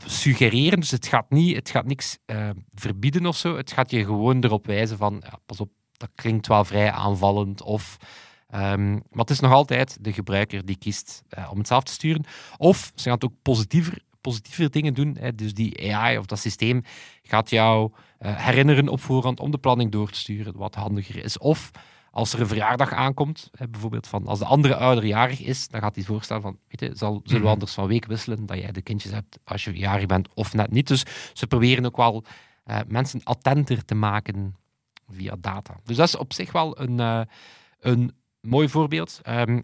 suggereren. 0.04 0.80
Dus 0.80 0.90
het 0.90 1.06
gaat, 1.06 1.30
niet, 1.30 1.56
het 1.56 1.70
gaat 1.70 1.86
niks 1.86 2.18
eh, 2.26 2.50
verbieden 2.74 3.26
of 3.26 3.36
zo. 3.36 3.56
Het 3.56 3.72
gaat 3.72 3.90
je 3.90 4.04
gewoon 4.04 4.44
erop 4.44 4.66
wijzen 4.66 4.96
van 4.96 5.22
ja, 5.24 5.38
pas 5.46 5.60
op, 5.60 5.70
dat 5.96 6.10
klinkt 6.14 6.46
wel 6.46 6.64
vrij 6.64 6.90
aanvallend. 6.90 7.62
Of, 7.62 7.96
ehm, 8.48 8.90
maar 8.92 9.02
het 9.10 9.30
is 9.30 9.40
nog 9.40 9.52
altijd 9.52 9.98
de 10.00 10.12
gebruiker 10.12 10.64
die 10.64 10.78
kiest 10.78 11.22
eh, 11.28 11.48
om 11.50 11.58
het 11.58 11.66
zelf 11.66 11.82
te 11.82 11.92
sturen. 11.92 12.24
Of 12.56 12.92
ze 12.94 13.02
gaan 13.02 13.12
het 13.12 13.24
ook 13.24 13.42
positiever, 13.42 14.02
positiever 14.20 14.70
dingen 14.70 14.94
doen. 14.94 15.16
Hè. 15.20 15.34
Dus 15.34 15.54
die 15.54 15.94
AI 15.94 16.18
of 16.18 16.26
dat 16.26 16.38
systeem 16.38 16.82
gaat 17.22 17.50
jou 17.50 17.92
eh, 18.18 18.36
herinneren 18.36 18.88
op 18.88 19.00
voorhand 19.00 19.40
om 19.40 19.50
de 19.50 19.58
planning 19.58 19.92
door 19.92 20.10
te 20.10 20.18
sturen, 20.18 20.56
wat 20.56 20.74
handiger 20.74 21.24
is. 21.24 21.38
Of 21.38 21.70
als 22.16 22.32
er 22.32 22.40
een 22.40 22.46
verjaardag 22.46 22.92
aankomt, 22.92 23.50
hè, 23.56 23.68
bijvoorbeeld 23.68 24.06
van 24.06 24.26
als 24.26 24.38
de 24.38 24.44
andere 24.44 24.76
ouder 24.76 25.04
jarig 25.06 25.40
is, 25.40 25.68
dan 25.68 25.80
gaat 25.80 25.94
hij 25.94 26.04
voorstellen 26.04 26.42
van, 26.42 26.58
weet 26.68 26.80
je, 26.80 26.96
zal, 26.96 27.20
zullen 27.24 27.32
we 27.32 27.38
Mhm. 27.38 27.52
anders 27.52 27.72
van 27.72 27.86
week 27.86 28.06
wisselen, 28.06 28.46
dat 28.46 28.58
jij 28.58 28.72
de 28.72 28.82
kindjes 28.82 29.12
hebt 29.12 29.38
als 29.44 29.64
je 29.64 29.72
jarig 29.72 30.06
bent 30.06 30.28
of 30.34 30.54
net 30.54 30.70
niet. 30.70 30.88
Dus 30.88 31.04
ze 31.32 31.46
proberen 31.46 31.86
ook 31.86 31.96
wel 31.96 32.24
eh, 32.64 32.78
mensen 32.88 33.20
attenter 33.24 33.84
te 33.84 33.94
maken 33.94 34.56
via 35.08 35.36
data. 35.38 35.76
Dus 35.84 35.96
dat 35.96 36.08
is 36.08 36.16
op 36.16 36.32
zich 36.32 36.52
wel 36.52 36.80
een, 36.80 37.00
eh, 37.00 37.20
een 37.80 38.12
mooi 38.40 38.68
voorbeeld. 38.68 39.20
Ehm, 39.22 39.60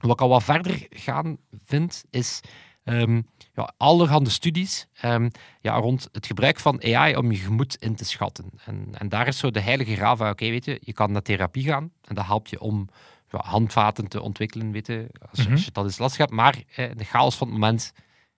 wat 0.00 0.10
ik 0.10 0.20
al 0.20 0.28
wat 0.28 0.42
verder 0.44 0.86
gaan 0.90 1.36
vind, 1.64 2.04
is 2.10 2.40
ehm, 2.88 3.22
ja, 3.54 3.72
allerhande 3.76 4.30
studies 4.30 4.86
ehm, 5.00 5.28
ja, 5.60 5.74
rond 5.76 6.08
het 6.12 6.26
gebruik 6.26 6.60
van 6.60 6.82
AI 6.84 7.16
om 7.16 7.30
je 7.30 7.38
gemoed 7.38 7.76
in 7.76 7.94
te 7.94 8.04
schatten. 8.04 8.44
En, 8.64 8.88
en 8.92 9.08
daar 9.08 9.26
is 9.26 9.38
zo 9.38 9.50
de 9.50 9.60
heilige 9.60 9.94
graal 9.96 10.16
van, 10.16 10.28
oké, 10.30 10.48
weet 10.48 10.64
je, 10.64 10.78
je 10.84 10.92
kan 10.92 11.12
naar 11.12 11.22
therapie 11.22 11.64
gaan 11.64 11.92
en 12.04 12.14
dat 12.14 12.26
helpt 12.26 12.50
je 12.50 12.60
om 12.60 12.88
ja, 13.30 13.38
handvaten 13.44 14.08
te 14.08 14.20
ontwikkelen, 14.20 14.70
weet 14.72 14.86
je, 14.86 15.06
als, 15.30 15.38
je- 15.42 15.44
als 15.52 15.64
je 15.64 15.70
dat 15.72 15.84
eens 15.84 15.98
lastig 15.98 16.18
hebt. 16.18 16.30
Maar 16.32 16.62
eh, 16.74 16.90
in 16.90 16.96
de 16.96 17.04
chaos 17.04 17.36
van 17.36 17.46
het 17.46 17.56
moment 17.56 17.80
is 17.80 17.86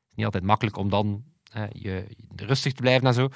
het 0.08 0.16
niet 0.16 0.24
altijd 0.24 0.44
makkelijk 0.44 0.76
om 0.76 0.88
dan 0.90 1.24
eh, 1.52 1.62
je, 1.72 2.04
je 2.36 2.46
rustig 2.46 2.72
te 2.72 2.80
blijven 2.82 3.06
en 3.06 3.14
zo. 3.14 3.28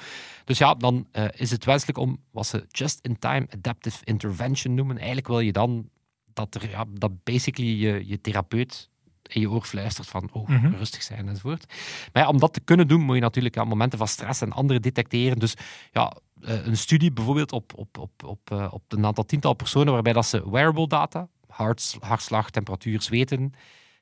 Dus 0.45 0.57
ja, 0.57 0.73
dan 0.73 1.07
eh, 1.11 1.25
is 1.35 1.51
het 1.51 1.65
wenselijk 1.65 1.97
om 1.97 2.17
wat 2.31 2.47
ze 2.47 2.65
just-in-time 2.69 3.47
adaptive 3.53 3.97
intervention 4.05 4.73
noemen. 4.73 4.95
Eigenlijk 4.97 5.27
wil 5.27 5.39
je 5.39 5.51
dan 5.51 5.89
dat, 6.33 6.55
er, 6.55 6.69
ja, 6.69 6.85
dat 6.93 7.23
basically 7.23 7.69
je, 7.75 8.07
je 8.07 8.21
therapeut 8.21 8.89
in 9.27 9.41
je 9.41 9.49
oor 9.49 9.63
fluistert 9.63 10.07
van 10.07 10.29
oh, 10.31 10.47
Mhm. 10.49 10.75
rustig 10.75 11.03
zijn 11.03 11.27
enzovoort. 11.27 11.73
Maar 12.13 12.23
ja, 12.23 12.29
om 12.29 12.39
dat 12.39 12.53
te 12.53 12.59
kunnen 12.59 12.87
doen, 12.87 13.01
moet 13.01 13.15
je 13.15 13.21
natuurlijk 13.21 13.55
ja, 13.55 13.63
momenten 13.63 13.97
van 13.97 14.07
stress 14.07 14.41
en 14.41 14.51
andere 14.51 14.79
detecteren. 14.79 15.39
Dus 15.39 15.53
ja, 15.91 16.13
eh, 16.41 16.65
een 16.65 16.77
studie 16.77 17.11
bijvoorbeeld 17.11 17.51
op, 17.51 17.73
op, 17.75 17.97
op, 17.97 18.23
op, 18.23 18.51
eh, 18.51 18.67
op 18.71 18.83
een 18.87 19.05
aantal 19.05 19.25
tiental 19.25 19.53
personen, 19.53 19.93
waarbij 19.93 20.13
dat 20.13 20.25
ze 20.25 20.49
wearable 20.51 20.87
data, 20.87 21.27
hart, 21.47 21.97
hartslag, 21.99 22.49
temperatuur, 22.49 23.01
zweten, 23.01 23.53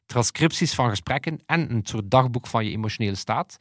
transcripties 0.06 0.74
van 0.74 0.90
gesprekken 0.90 1.40
en 1.46 1.72
een 1.72 1.82
soort 1.84 2.12
dagboek 2.12 2.48
van 2.48 2.66
je 2.66 2.72
emotionele 2.72 3.16
staat, 3.16 3.58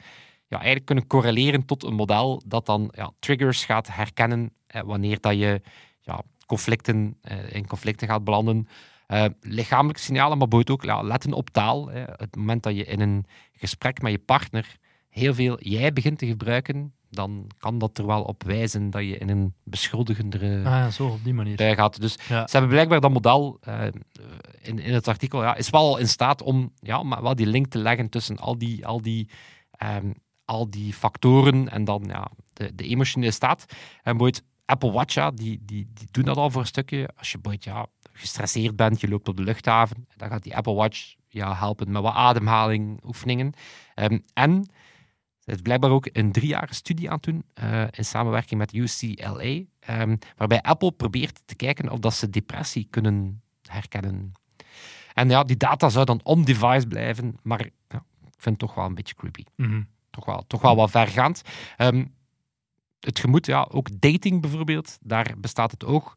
ja, 0.46 0.56
eigenlijk 0.56 0.86
kunnen 0.86 1.06
correleren 1.06 1.64
tot 1.64 1.82
een 1.84 1.94
model 1.94 2.42
dat 2.46 2.66
dan 2.66 2.92
ja, 2.94 3.10
triggers 3.18 3.64
gaat 3.64 3.94
herkennen 3.94 4.52
eh, 4.66 4.82
wanneer 4.82 5.20
dat 5.20 5.38
je 5.38 5.60
ja, 6.00 6.22
conflicten, 6.46 7.16
eh, 7.20 7.52
in 7.54 7.66
conflicten 7.66 8.08
gaat 8.08 8.24
belanden. 8.24 8.68
Eh, 9.12 9.24
lichamelijke 9.40 10.00
signalen, 10.00 10.38
maar 10.38 10.48
bijvoorbeeld 10.48 10.80
ook 10.80 10.86
ja, 10.86 11.02
letten 11.02 11.32
op 11.32 11.50
taal. 11.50 11.88
Hè. 11.88 12.00
Het 12.00 12.36
moment 12.36 12.62
dat 12.62 12.76
je 12.76 12.84
in 12.84 13.00
een 13.00 13.24
gesprek 13.52 14.02
met 14.02 14.12
je 14.12 14.18
partner 14.18 14.76
heel 15.08 15.34
veel 15.34 15.60
jij 15.60 15.92
begint 15.92 16.18
te 16.18 16.26
gebruiken, 16.26 16.92
dan 17.10 17.46
kan 17.58 17.78
dat 17.78 17.98
er 17.98 18.06
wel 18.06 18.22
op 18.22 18.42
wijzen 18.42 18.90
dat 18.90 19.02
je 19.02 19.18
in 19.18 19.28
een 19.28 19.54
beschuldigendere 19.64 20.56
Ah 20.58 20.64
ja, 20.64 20.90
zo, 20.90 21.06
op 21.06 21.24
die 21.24 21.34
manier. 21.34 21.74
gaat. 21.74 22.00
Dus 22.00 22.14
Ja. 22.28 22.46
ze 22.46 22.52
hebben 22.52 22.70
blijkbaar 22.70 23.00
dat 23.00 23.10
model 23.12 23.58
eh, 23.60 23.84
in, 24.62 24.78
in 24.78 24.94
het 24.94 25.08
artikel 25.08 25.42
ja, 25.42 25.54
is 25.54 25.70
wel 25.70 25.98
in 25.98 26.08
staat 26.08 26.42
om 26.42 26.72
ja, 26.80 27.02
maar 27.02 27.22
wel 27.22 27.34
die 27.34 27.46
link 27.46 27.66
te 27.66 27.78
leggen 27.78 28.08
tussen 28.08 28.38
al 28.38 28.58
die, 28.58 28.86
al 28.86 29.02
die, 29.02 29.28
ehm, 29.70 30.10
al 30.44 30.70
die 30.70 30.92
factoren 30.92 31.68
en 31.68 31.84
dan 31.84 32.04
ja, 32.06 32.30
de, 32.52 32.74
de 32.74 32.84
emotionele 32.84 33.32
staat. 33.32 33.64
En 33.68 33.76
bijvoorbeeld 34.16 34.42
Apple 34.64 34.90
Watch, 34.92 35.14
ja, 35.14 35.30
die, 35.30 35.62
die, 35.64 35.90
die 35.94 36.08
doen 36.10 36.24
dat 36.24 36.36
al 36.36 36.50
voor 36.50 36.60
een 36.60 36.66
stukje. 36.66 37.08
Als 37.16 37.32
je 37.32 37.38
bijvoorbeeld 37.38 37.76
ja, 37.76 37.86
gestresseerd 38.12 38.76
bent, 38.76 39.00
je 39.00 39.08
loopt 39.08 39.28
op 39.28 39.36
de 39.36 39.42
luchthaven, 39.42 40.06
dan 40.16 40.28
gaat 40.28 40.42
die 40.42 40.56
Apple 40.56 40.74
Watch 40.74 41.14
ja, 41.28 41.54
helpen 41.54 41.92
met 41.92 42.02
wat 42.02 42.14
ademhaling, 42.14 43.00
oefeningen. 43.04 43.52
Ehm, 43.94 44.18
en 44.34 44.70
er 45.44 45.54
is 45.54 45.60
blijkbaar 45.60 45.90
ook 45.90 46.08
een 46.12 46.32
driejarige 46.32 46.74
studie 46.74 47.08
aan 47.08 47.14
het 47.14 47.24
doen, 47.24 47.44
eh, 47.54 47.84
in 47.90 48.04
samenwerking 48.04 48.60
met 48.60 48.72
UCLA, 48.72 49.62
ehm, 49.80 50.16
waarbij 50.36 50.62
Apple 50.62 50.92
probeert 50.92 51.42
te 51.44 51.54
kijken 51.54 51.90
of 51.90 51.98
dat 51.98 52.14
ze 52.14 52.30
depressie 52.30 52.86
kunnen 52.90 53.42
herkennen. 53.62 54.32
En 55.14 55.28
ja, 55.28 55.42
die 55.42 55.56
data 55.56 55.88
zou 55.88 56.04
dan 56.04 56.20
on-device 56.22 56.86
blijven, 56.86 57.38
maar 57.42 57.60
ja, 57.88 58.04
ik 58.24 58.40
vind 58.40 58.44
het 58.44 58.58
toch 58.58 58.74
wel 58.74 58.84
een 58.84 58.94
beetje 58.94 59.14
creepy. 59.14 59.44
Mhm. 59.56 59.82
Toch 60.10 60.24
wel, 60.24 60.44
toch 60.46 60.60
wel 60.60 60.76
wat 60.76 60.90
vergaand. 60.90 61.42
Ehm, 61.76 62.04
het 63.00 63.18
gemoed, 63.18 63.46
ja, 63.46 63.68
ook 63.70 64.00
dating 64.00 64.40
bijvoorbeeld, 64.40 64.98
daar 65.00 65.34
bestaat 65.38 65.70
het 65.70 65.84
ook. 65.84 66.16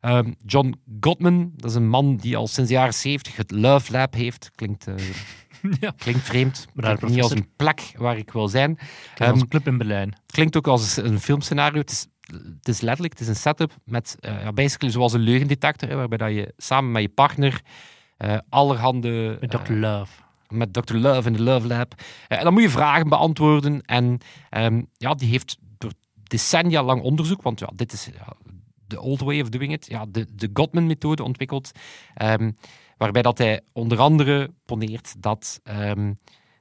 Ehm, 0.00 0.32
John 0.46 0.74
Gottman, 1.00 1.52
dat 1.56 1.70
is 1.70 1.76
een 1.76 1.88
man 1.88 2.16
die 2.16 2.36
al 2.36 2.46
sinds 2.46 2.68
de 2.70 2.76
jaren 2.76 2.94
70 2.94 3.36
het 3.36 3.50
Love 3.50 3.92
Lab 3.92 4.14
heeft. 4.14 4.50
Klinkt, 4.54 4.86
eh, 4.86 4.94
ja, 5.80 5.92
klinkt 5.96 6.20
vreemd, 6.22 6.66
Maar 6.74 6.84
klinkt 6.84 7.14
niet 7.14 7.22
als 7.22 7.32
een 7.32 7.48
plek 7.56 7.92
waar 7.96 8.16
ik 8.18 8.30
wil 8.30 8.48
zijn. 8.48 8.78
kijk, 9.14 9.30
onze 9.32 9.40
Ehm, 9.42 9.48
club 9.50 9.66
in 9.66 9.78
Berlijn. 9.78 10.08
het 10.08 10.32
klinkt 10.32 10.56
ook 10.56 10.66
als 10.66 10.96
een 10.96 11.20
filmscenario. 11.20 11.80
Het 11.80 11.90
is, 11.90 12.06
het 12.58 12.68
is 12.68 12.80
letterlijk, 12.80 13.12
het 13.12 13.22
is 13.22 13.28
een 13.28 13.36
setup 13.36 13.72
met, 13.84 14.16
ja, 14.20 14.52
basically 14.52 14.92
zoals 14.92 15.12
een 15.12 15.20
leugendetector, 15.20 15.88
hè, 15.88 15.94
waarbij 15.96 16.18
dat 16.18 16.30
je 16.34 16.52
samen 16.56 16.92
met 16.92 17.02
je 17.02 17.08
partner 17.08 17.60
eh, 18.16 18.38
allerhande... 18.48 19.36
Met 19.40 19.50
Dr. 19.50 19.72
Love. 19.72 20.12
met 20.48 20.72
Dr. 20.72 20.94
Love 20.94 21.26
in 21.28 21.32
de 21.32 21.42
Love 21.42 21.66
Lab. 21.66 21.94
En 22.28 22.44
dan 22.44 22.52
moet 22.52 22.62
je 22.62 22.70
vragen 22.70 23.08
beantwoorden. 23.08 23.82
En 23.82 24.18
ehm, 24.50 24.82
ja, 24.96 25.14
die 25.14 25.28
heeft 25.28 25.56
door 25.78 25.92
decennia 26.22 26.82
lang 26.82 27.02
onderzoek, 27.02 27.42
want 27.42 27.58
ja, 27.60 27.70
dit 27.74 27.92
is 27.92 28.08
ja, 28.14 28.32
de 28.86 29.00
old 29.00 29.20
way 29.20 29.40
of 29.40 29.48
doing 29.48 29.72
it, 29.72 29.86
ja, 29.86 30.06
de, 30.08 30.26
de 30.34 30.50
Gottman-methode 30.52 31.22
ontwikkeld, 31.22 31.70
ehm, 32.14 32.50
waarbij 32.96 33.22
dat 33.22 33.38
hij 33.38 33.60
onder 33.72 33.98
andere 33.98 34.50
poneert 34.64 35.22
dat 35.22 35.60
ehm, 35.62 36.12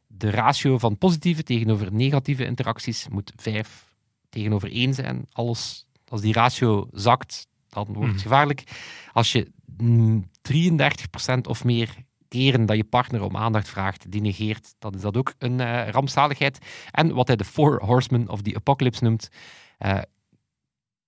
de 0.07 0.29
ratio 0.29 0.77
van 0.77 0.97
positieve 0.97 1.43
tegenover 1.43 1.93
negatieve 1.93 2.45
interacties 2.45 3.07
moet 3.07 3.33
5 3.35 3.93
tegenover 4.29 4.69
1 4.71 4.93
zijn. 4.93 5.25
Alles, 5.31 5.85
als 6.07 6.21
die 6.21 6.33
ratio 6.33 6.87
zakt, 6.91 7.47
dan 7.69 7.85
wordt 7.85 7.99
het 7.99 8.09
Mhm. 8.11 8.21
gevaarlijk. 8.21 8.63
Als 9.11 9.31
je 9.31 9.51
mm, 9.77 10.29
33% 10.41 11.47
of 11.47 11.63
meer 11.63 11.95
keren 12.27 12.65
dat 12.65 12.75
je 12.77 12.83
partner 12.83 13.21
om 13.23 13.37
aandacht 13.37 13.69
vraagt, 13.69 14.11
die 14.11 14.21
negeert, 14.21 14.75
dan 14.79 14.93
is 14.93 15.01
dat 15.01 15.17
ook 15.17 15.33
een 15.37 15.59
eh, 15.59 15.89
rampzaligheid. 15.89 16.57
En 16.91 17.13
wat 17.13 17.27
hij 17.27 17.35
de 17.35 17.43
Four 17.45 17.83
Horsemen 17.83 18.29
of 18.29 18.41
the 18.41 18.55
Apocalypse 18.55 19.03
noemt, 19.03 19.29
eh, 19.77 20.01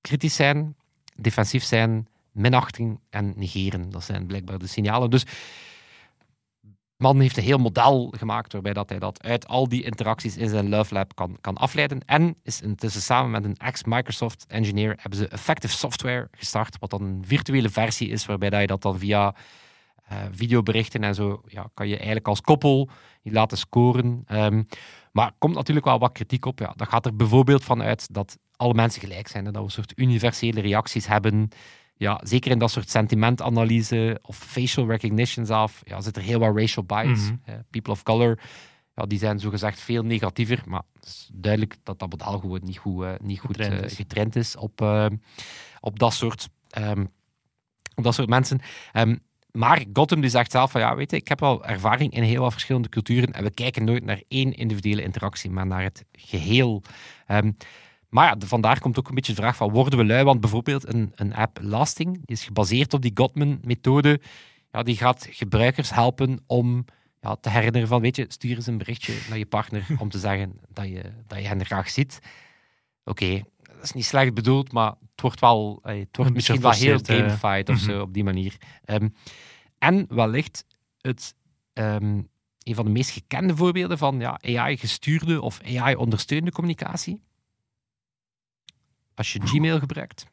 kritisch 0.01 0.35
zijn, 0.35 0.75
defensief 1.17 1.63
zijn, 1.63 2.07
minachting 2.31 2.99
en 3.09 3.33
negeren. 3.35 3.89
Dat 3.89 4.03
zijn 4.03 4.25
blijkbaar 4.27 4.57
de 4.57 4.67
signalen. 4.67 5.09
Dus 5.09 5.25
man 6.97 7.19
heeft 7.19 7.37
een 7.37 7.43
heel 7.43 7.57
model 7.57 8.13
gemaakt 8.17 8.53
waarbij 8.53 8.73
dat 8.73 8.89
hij 8.89 8.99
dat 8.99 9.23
uit 9.23 9.47
al 9.47 9.69
die 9.69 9.83
interacties 9.83 10.37
in 10.37 10.49
zijn 10.49 10.69
Love 10.69 10.93
Lab 10.93 11.15
kan, 11.15 11.37
kan 11.41 11.57
afleiden. 11.57 12.05
En 12.05 12.35
is 12.43 12.61
intussen 12.61 13.01
samen 13.01 13.31
met 13.31 13.43
een 13.43 13.57
ex-Microsoft 13.57 14.45
engineer 14.47 14.95
hebben 14.99 15.19
ze 15.19 15.27
Effective 15.27 15.73
Software 15.73 16.27
gestart, 16.31 16.77
wat 16.79 16.89
dan 16.89 17.01
een 17.01 17.23
virtuele 17.25 17.69
versie 17.69 18.09
is 18.09 18.25
waarbij 18.25 18.49
dat 18.49 18.61
je 18.61 18.67
dat 18.67 18.81
dan 18.81 18.99
via 18.99 19.35
eh, 20.07 20.17
videoberichten 20.31 21.03
en 21.03 21.15
zo 21.15 21.41
ja, 21.45 21.69
kan 21.73 21.87
je 21.87 21.95
eigenlijk 21.95 22.27
als 22.27 22.41
koppel 22.41 22.89
laten 23.23 23.57
scoren. 23.57 24.23
Ehm, 24.25 24.63
maar 25.11 25.31
komt 25.37 25.55
natuurlijk 25.55 25.85
wel 25.85 25.99
wat 25.99 26.11
kritiek 26.11 26.45
op. 26.45 26.59
Ja. 26.59 26.73
Dat 26.75 26.87
gaat 26.87 27.05
er 27.05 27.15
bijvoorbeeld 27.15 27.63
van 27.63 27.81
uit 27.81 28.13
dat 28.13 28.37
alle 28.57 28.73
mensen 28.73 29.01
gelijk 29.01 29.27
zijn 29.27 29.45
en 29.45 29.53
dat 29.53 29.61
we 29.61 29.67
een 29.67 29.73
soort 29.73 29.93
universele 29.95 30.61
reacties 30.61 31.07
hebben. 31.07 31.49
Ja, 31.95 32.21
zeker 32.23 32.51
in 32.51 32.59
dat 32.59 32.71
soort 32.71 32.89
sentimentanalyse 32.89 34.19
of 34.21 34.37
facial 34.37 34.87
recognition 34.87 35.45
zelf, 35.45 35.81
ja, 35.83 36.01
zit 36.01 36.15
er 36.15 36.21
heel 36.21 36.39
wat 36.39 36.57
racial 36.57 36.85
bias. 36.85 37.31
Mhm. 37.31 37.61
People 37.69 37.91
of 37.91 38.03
color, 38.03 38.39
ja, 38.97 39.05
die 39.05 39.19
zijn 39.19 39.39
zogezegd 39.39 39.79
veel 39.79 40.03
negatiever, 40.03 40.61
maar 40.65 40.81
het 40.93 41.05
is 41.05 41.29
duidelijk 41.33 41.75
dat 41.83 41.99
dat 41.99 42.09
model 42.09 42.39
gewoon 42.39 42.61
niet 42.63 42.77
goed, 42.77 43.03
eh, 43.03 43.13
niet 43.21 43.39
goed 43.39 43.55
Getraind 43.55 43.91
eh, 43.91 43.95
getraind 43.95 44.35
is 44.35 44.55
op, 44.55 44.81
eh, 44.81 45.05
op, 45.79 45.99
dat 45.99 46.13
soort, 46.13 46.49
ehm, 46.69 47.05
op 47.95 48.03
dat 48.03 48.13
soort 48.13 48.29
mensen. 48.29 48.59
Ehm, 48.91 49.15
maar 49.51 49.85
Gotham 49.93 50.21
die 50.21 50.29
zegt 50.29 50.51
zelf 50.51 50.71
van 50.71 50.81
ja, 50.81 50.95
weet 50.95 51.11
je, 51.11 51.17
ik 51.17 51.27
heb 51.27 51.39
wel 51.39 51.65
ervaring 51.65 52.13
in 52.13 52.23
heel 52.23 52.41
wat 52.41 52.51
verschillende 52.51 52.89
culturen 52.89 53.33
en 53.33 53.43
we 53.43 53.51
kijken 53.51 53.83
nooit 53.83 54.03
naar 54.03 54.21
één 54.27 54.53
individuele 54.53 55.03
interactie, 55.03 55.49
maar 55.49 55.67
naar 55.67 55.83
het 55.83 56.05
geheel. 56.11 56.83
Ehm, 57.25 57.51
Maar 58.09 58.27
ja, 58.27 58.35
de- 58.35 58.47
vandaar 58.47 58.79
komt 58.79 58.99
ook 58.99 59.07
een 59.09 59.15
beetje 59.15 59.33
de 59.33 59.41
vraag 59.41 59.55
van, 59.55 59.71
worden 59.71 59.99
we 59.99 60.05
lui? 60.05 60.23
Want 60.23 60.41
bijvoorbeeld 60.41 60.93
een, 60.93 61.11
een 61.15 61.35
app 61.35 61.59
Lasting, 61.61 62.13
die 62.13 62.35
is 62.35 62.43
gebaseerd 62.43 62.93
op 62.93 63.01
die 63.01 63.11
Gottman-methode, 63.13 64.21
ja, 64.71 64.83
die 64.83 64.97
gaat 64.97 65.27
gebruikers 65.29 65.89
helpen 65.89 66.43
om 66.45 66.85
ja, 67.21 67.35
te 67.35 67.49
herinneren 67.49 67.87
van, 67.87 68.01
weet 68.01 68.15
je, 68.15 68.25
stuur 68.27 68.55
eens 68.55 68.67
een 68.67 68.77
berichtje 68.77 69.13
naar 69.29 69.37
je 69.37 69.45
partner 69.45 69.85
om 70.01 70.09
te 70.09 70.19
zeggen 70.19 70.59
dat 70.69 70.87
je, 70.87 71.03
dat 71.27 71.39
je 71.39 71.47
hen 71.47 71.65
graag 71.65 71.89
ziet. 71.89 72.19
Oké, 73.03 73.43
dat 73.61 73.83
is 73.83 73.91
niet 73.91 74.05
slecht 74.05 74.33
bedoeld, 74.33 74.71
maar 74.71 74.93
het 75.11 75.21
wordt 75.21 75.39
wel, 75.39 75.79
eh, 75.83 75.99
het 75.99 76.17
wordt 76.17 76.33
misschien 76.33 76.61
wel 76.61 76.71
heel 76.71 76.99
eh, 76.99 77.15
gamified 77.15 77.69
of 77.69 77.77
zo, 77.77 77.91
mhm. 77.91 78.01
op 78.01 78.13
die 78.13 78.23
manier. 78.23 78.57
Ehm, 78.85 79.09
en 79.77 80.05
wellicht 80.09 80.65
het, 81.01 81.35
ehm, 81.73 82.21
een 82.63 82.75
van 82.75 82.85
de 82.85 82.91
meest 82.91 83.09
gekende 83.09 83.55
voorbeelden 83.55 83.97
van 83.97 84.19
ja, 84.19 84.39
AI-gestuurde 84.41 85.41
of 85.41 85.61
AI-ondersteunde 85.63 86.51
communicatie. 86.51 87.21
Als 89.17 89.33
je 89.33 89.39
Gmail 89.43 89.79
gebruikt. 89.79 90.25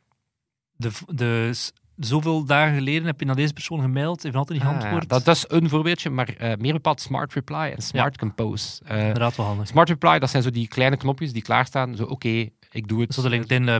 De, 0.76 0.90
de, 1.06 1.52
zoveel 1.96 2.44
dagen 2.44 2.74
geleden 2.74 3.06
heb 3.06 3.20
je 3.20 3.26
naar 3.26 3.36
deze 3.36 3.52
persoon 3.52 3.80
gemaild, 3.80 4.22
heeft 4.22 4.34
altijd 4.36 4.58
niet 4.58 4.68
Ah, 4.68 4.74
geantwoord. 4.74 5.08
dat, 5.08 5.24
dat 5.24 5.36
is 5.36 5.44
een 5.48 5.68
voorbeeldje, 5.68 6.10
maar 6.10 6.28
eh, 6.28 6.56
meer 6.58 6.72
bepaald 6.72 7.00
Smart 7.00 7.32
Reply 7.32 7.72
en 7.76 7.82
Smart 7.82 8.18
Compose. 8.18 8.84
Eh, 8.84 8.98
Inderdaad 8.98 9.36
wel 9.36 9.46
handig. 9.46 9.66
Smart 9.66 9.88
Reply, 9.88 10.18
dat 10.18 10.30
zijn 10.30 10.42
zo 10.42 10.50
die 10.50 10.68
kleine 10.68 10.96
knopjes 10.96 11.32
die 11.32 11.42
klaarstaan. 11.42 11.96
Zo, 11.96 12.04
oké, 12.04 12.48
ik 12.70 12.88
doe 12.88 13.00
het. 13.00 13.14
Zo 13.14 13.22
de 13.22 13.28
LinkedIn 13.28 13.68
eh. 13.68 13.76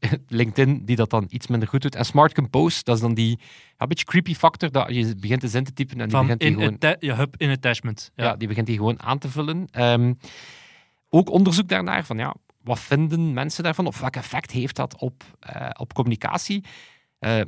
LinkedIn, 0.28 0.84
die 0.84 0.96
dat 0.96 1.10
dan 1.10 1.26
iets 1.28 1.46
minder 1.46 1.68
goed 1.68 1.82
doet. 1.82 1.94
En 1.94 2.04
Smart 2.04 2.34
Compose, 2.34 2.84
dat 2.84 2.94
is 2.94 3.00
dan 3.02 3.14
die 3.14 3.38
ja, 3.38 3.46
een 3.78 3.88
beetje 3.88 4.04
creepy 4.04 4.34
factor 4.34 4.70
dat 4.70 4.88
je 4.88 5.16
begint 5.16 5.40
de 5.40 5.48
zin 5.48 5.64
te 5.64 5.72
typen 5.72 6.00
en 6.00 6.02
die 6.08 6.16
Van 6.16 6.22
begint 6.22 6.40
die 6.40 6.52
gewoon... 6.52 6.96
ja, 7.00 7.16
hub 7.16 7.34
in 7.36 7.50
attachment. 7.50 8.10
Ja. 8.14 8.24
Ja. 8.24 8.36
die 8.36 8.48
begint 8.48 8.66
die 8.66 8.76
gewoon 8.76 9.02
aan 9.02 9.18
te 9.18 9.28
vullen. 9.28 9.68
Ehm, 9.70 10.12
ook 11.08 11.30
onderzoek 11.30 11.68
daarnaar 11.68 12.04
van 12.04 12.16
ja, 12.16 12.34
wat 12.62 12.80
vinden 12.80 13.32
mensen 13.32 13.64
daarvan? 13.64 13.86
Of 13.86 14.00
welk 14.00 14.16
effect 14.16 14.50
heeft 14.50 14.76
dat 14.76 14.96
op, 14.96 15.24
eh, 15.40 15.68
op 15.72 15.94
communicatie? 15.94 16.64
Eh, 17.18 17.40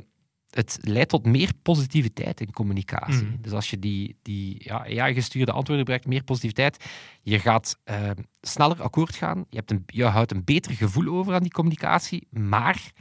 het 0.49 0.77
leidt 0.81 1.09
tot 1.09 1.25
meer 1.25 1.51
positiviteit 1.61 2.41
in 2.41 2.51
communicatie. 2.51 3.25
Mhm. 3.25 3.41
Dus 3.41 3.51
als 3.51 3.69
je 3.69 3.79
die, 3.79 4.17
die 4.21 4.55
ja, 4.63 4.79
AI-gestuurde 4.79 5.51
antwoorden 5.51 5.77
gebruikt, 5.77 6.07
meer 6.07 6.23
positiviteit, 6.23 6.85
je 7.21 7.39
gaat 7.39 7.79
eh, 7.83 8.09
sneller 8.41 8.81
akkoord 8.81 9.15
gaan, 9.15 9.45
je, 9.49 9.57
hebt 9.57 9.71
een, 9.71 9.83
je 9.85 10.03
houdt 10.03 10.31
een 10.31 10.43
beter 10.43 10.71
gevoel 10.71 11.15
over 11.15 11.33
aan 11.33 11.41
die 11.41 11.51
communicatie, 11.51 12.27
maar 12.29 12.91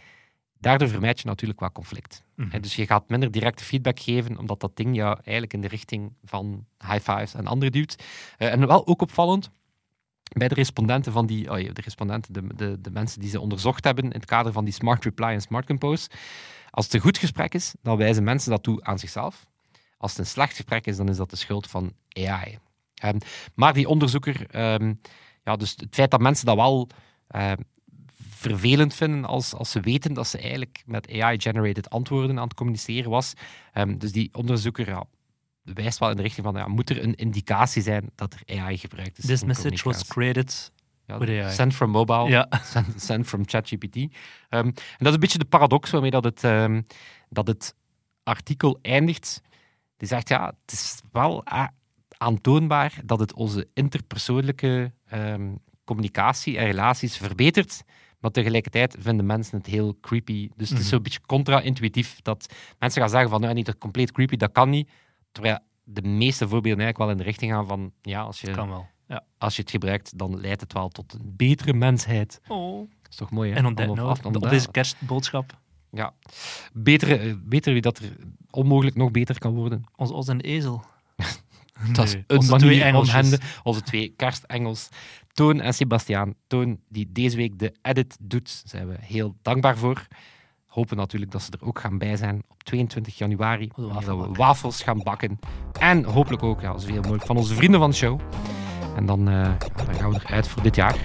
daardoor 0.58 0.88
vermijd 0.88 1.20
je 1.20 1.26
natuurlijk 1.26 1.60
wel 1.60 1.72
conflict. 1.72 2.24
Mhm. 2.36 2.50
Hè, 2.50 2.60
Dus 2.60 2.76
je 2.76 2.86
gaat 2.86 3.08
minder 3.08 3.30
directe 3.30 3.64
feedback 3.64 4.00
geven, 4.00 4.38
omdat 4.38 4.60
dat 4.60 4.76
ding 4.76 4.96
jou 4.96 5.14
eigenlijk 5.14 5.52
in 5.52 5.60
de 5.60 5.68
richting 5.68 6.12
van 6.24 6.66
high 6.78 7.10
fives 7.10 7.34
en 7.34 7.46
anderen 7.46 7.72
duwt. 7.72 8.02
En 8.36 8.66
wel 8.66 8.86
ook 8.86 9.02
opvallend, 9.02 9.50
bij 10.32 10.48
de 10.48 10.54
respondenten 10.54 11.12
van 11.12 11.26
die, 11.26 11.50
oh 11.50 11.56
de 11.56 11.82
respondenten, 11.82 12.32
de, 12.32 12.54
de, 12.54 12.80
de 12.80 12.90
mensen 12.90 13.20
die 13.20 13.30
ze 13.30 13.40
onderzocht 13.40 13.84
hebben 13.84 14.04
in 14.04 14.10
het 14.10 14.24
kader 14.24 14.52
van 14.52 14.64
die 14.64 14.74
Smart 14.74 15.04
Reply 15.04 15.26
en 15.26 15.40
Smart 15.40 15.66
Compose, 15.66 16.08
als 16.70 16.84
het 16.84 16.94
een 16.94 17.00
goed 17.00 17.18
gesprek 17.18 17.54
is, 17.54 17.74
dan 17.82 17.96
wijzen 17.96 18.24
mensen 18.24 18.50
dat 18.50 18.62
toe 18.62 18.84
aan 18.84 18.98
zichzelf. 18.98 19.46
Als 19.98 20.10
het 20.10 20.20
een 20.20 20.26
slecht 20.26 20.54
gesprek 20.54 20.86
is, 20.86 20.96
dan 20.96 21.08
is 21.08 21.16
dat 21.16 21.30
de 21.30 21.36
schuld 21.36 21.66
van 21.66 21.92
AI. 22.08 22.58
Ehm, 22.94 23.18
maar 23.54 23.72
die 23.72 23.88
onderzoeker, 23.88 24.46
ehm, 24.50 24.94
ja, 25.44 25.56
dus 25.56 25.70
het 25.76 25.94
feit 25.94 26.10
dat 26.10 26.20
mensen 26.20 26.46
dat 26.46 26.56
wel 26.56 26.88
ehm, 27.28 27.56
vervelend 28.28 28.94
vinden 28.94 29.24
als, 29.24 29.54
als 29.54 29.70
ze 29.70 29.80
weten 29.80 30.14
dat 30.14 30.26
ze 30.26 30.38
eigenlijk 30.38 30.82
met 30.86 31.10
AI-generated 31.10 31.90
antwoorden 31.90 32.38
aan 32.38 32.44
het 32.44 32.54
communiceren 32.54 33.10
was. 33.10 33.32
Dus 33.96 34.12
die 34.12 34.30
onderzoeker 34.32 34.88
ja, 34.88 35.04
wijst 35.64 35.98
wel 35.98 36.10
in 36.10 36.16
de 36.16 36.22
richting 36.22 36.46
van, 36.46 36.56
ja, 36.56 36.66
moet 36.68 36.90
er 36.90 37.02
een 37.02 37.14
indicatie 37.14 37.82
zijn 37.82 38.10
dat 38.14 38.34
er 38.44 38.58
AI 38.60 38.78
gebruikt 38.78 39.18
is 39.18 39.24
This 39.26 39.44
message 39.44 39.84
was 39.84 40.06
created. 40.06 40.72
Ja, 41.06 41.18
with 41.18 41.28
AI. 41.28 41.52
Send 41.52 41.74
from 41.74 41.90
mobile, 41.90 42.28
Ja. 42.28 42.48
send, 42.72 43.02
send 43.02 43.26
from 43.26 43.42
ChatGPT. 43.48 43.96
Ehm, 43.96 44.08
en 44.48 44.72
dat 44.98 45.06
is 45.08 45.14
een 45.14 45.20
beetje 45.20 45.38
de 45.38 45.44
paradox 45.44 45.90
waarmee 45.90 46.10
dat 46.10 46.24
het, 46.24 46.44
ehm, 46.44 46.82
dat 47.28 47.46
het 47.46 47.74
artikel 48.22 48.78
eindigt. 48.82 49.40
Die 49.96 50.08
zegt, 50.08 50.28
ja, 50.28 50.46
het 50.46 50.72
is 50.72 51.00
wel 51.12 51.46
a- 51.52 51.72
aantoonbaar 52.18 52.92
dat 53.04 53.20
het 53.20 53.34
onze 53.34 53.68
interpersoonlijke 53.74 54.92
ehm, 55.08 55.54
communicatie 55.84 56.58
en 56.58 56.64
relaties 56.66 57.16
verbetert. 57.16 57.82
Maar 58.20 58.30
tegelijkertijd 58.30 58.96
vinden 58.98 59.26
mensen 59.26 59.58
het 59.58 59.66
heel 59.66 59.96
creepy. 60.00 60.48
Dus 60.56 60.68
het 60.68 60.78
is 60.78 60.84
Mhm. 60.84 60.94
zo'n 60.94 61.02
beetje 61.02 61.20
contra-intuïtief 61.26 62.22
dat 62.22 62.52
mensen 62.78 63.00
gaan 63.00 63.10
zeggen 63.10 63.30
van, 63.30 63.40
nou, 63.40 63.54
niet 63.54 63.78
compleet 63.78 64.12
creepy, 64.12 64.36
dat 64.36 64.52
kan 64.52 64.70
niet. 64.70 64.90
Terwijl 65.34 65.58
de 65.84 66.02
meeste 66.02 66.48
voorbeelden 66.48 66.84
eigenlijk 66.84 66.98
wel 66.98 67.10
in 67.10 67.16
de 67.16 67.22
richting 67.22 67.52
gaan 67.52 67.66
van, 67.66 67.92
ja, 68.02 68.20
als 68.20 68.40
je, 68.40 68.50
Kan 68.50 68.68
wel. 68.68 68.86
Ja. 69.08 69.24
als 69.38 69.56
je 69.56 69.62
het 69.62 69.70
gebruikt, 69.70 70.18
dan 70.18 70.40
leidt 70.40 70.60
het 70.60 70.72
wel 70.72 70.88
tot 70.88 71.12
een 71.12 71.32
betere 71.36 71.72
mensheid. 71.72 72.40
Oh. 72.48 72.78
Dat 73.02 73.10
is 73.10 73.16
toch 73.16 73.30
mooi, 73.30 73.50
hè? 73.50 73.56
En 73.56 73.64
on 73.66 73.70
op 74.24 74.40
daar- 74.40 74.50
deze 74.50 74.70
kerstboodschap, 74.70 75.58
Ja. 75.90 76.14
Beter, 76.72 77.20
eh, 77.20 77.34
beter 77.44 77.72
wie 77.72 77.82
dat 77.82 77.98
er 77.98 78.16
onmogelijk 78.50 78.96
nog 78.96 79.10
beter 79.10 79.38
kan 79.38 79.54
worden. 79.54 79.84
ons 79.96 80.10
os 80.10 80.28
en 80.28 80.40
ezel. 80.40 80.84
Dat 81.92 82.04
is 82.06 82.12
een 82.14 82.24
onze 82.38 82.56
twee 82.56 82.96
om 82.96 83.04
hen, 83.06 83.38
onze 83.62 83.82
twee 83.82 84.08
kerstengels, 84.16 84.88
Toon 85.32 85.60
en 85.60 85.74
Sebastiaan. 85.74 86.34
Toon, 86.46 86.80
die 86.88 87.12
deze 87.12 87.36
week 87.36 87.58
de 87.58 87.74
edit 87.82 88.16
doet, 88.20 88.62
zijn 88.64 88.88
we 88.88 88.96
heel 89.00 89.36
dankbaar 89.42 89.76
voor. 89.76 90.06
Hopen 90.74 90.96
natuurlijk 90.96 91.32
dat 91.32 91.42
ze 91.42 91.50
er 91.50 91.66
ook 91.66 91.78
gaan 91.78 91.98
bij 91.98 92.16
zijn 92.16 92.42
op 92.48 92.62
22 92.62 93.18
januari. 93.18 93.70
dat 93.76 94.04
we 94.04 94.28
wafels 94.32 94.82
gaan 94.82 95.02
bakken. 95.02 95.38
En 95.78 96.04
hopelijk 96.04 96.42
ook, 96.42 96.60
ja, 96.60 96.78
zoveel 96.78 97.00
mogelijk, 97.00 97.26
van 97.26 97.36
onze 97.36 97.54
vrienden 97.54 97.80
van 97.80 97.90
de 97.90 97.96
show. 97.96 98.20
En 98.96 99.06
dan, 99.06 99.28
eh, 99.28 99.50
dan 99.86 99.94
gaan 99.94 100.10
we 100.10 100.20
eruit 100.26 100.48
voor 100.48 100.62
dit 100.62 100.76
jaar. 100.76 100.96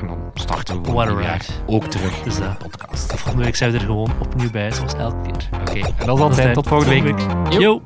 En 0.00 0.06
dan 0.06 0.30
starten 0.34 0.82
we 0.82 0.92
What 0.92 1.62
ook 1.66 1.84
terug 1.84 2.22
Dus, 2.22 2.34
in 2.36 2.42
de 2.42 2.48
eh, 2.48 2.56
podcast. 2.56 3.12
Volgende 3.12 3.44
week 3.44 3.56
zijn 3.56 3.72
we 3.72 3.78
er 3.78 3.84
gewoon 3.84 4.10
opnieuw 4.20 4.50
bij, 4.50 4.72
zoals 4.72 4.94
elke 4.94 5.30
keer. 5.30 5.48
Oké, 5.60 5.94
en 5.98 6.06
dat 6.06 6.18
het 6.18 6.34
zijn. 6.34 6.54
Tot 6.54 6.68
volgende 6.68 7.02
week. 7.02 7.20
Yo. 7.52 7.60
Yo. 7.60 7.82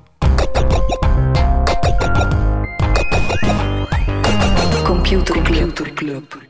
Computer 4.85 5.43
Club. 5.43 5.75
Computer 5.75 5.93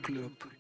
Club. 0.01 0.52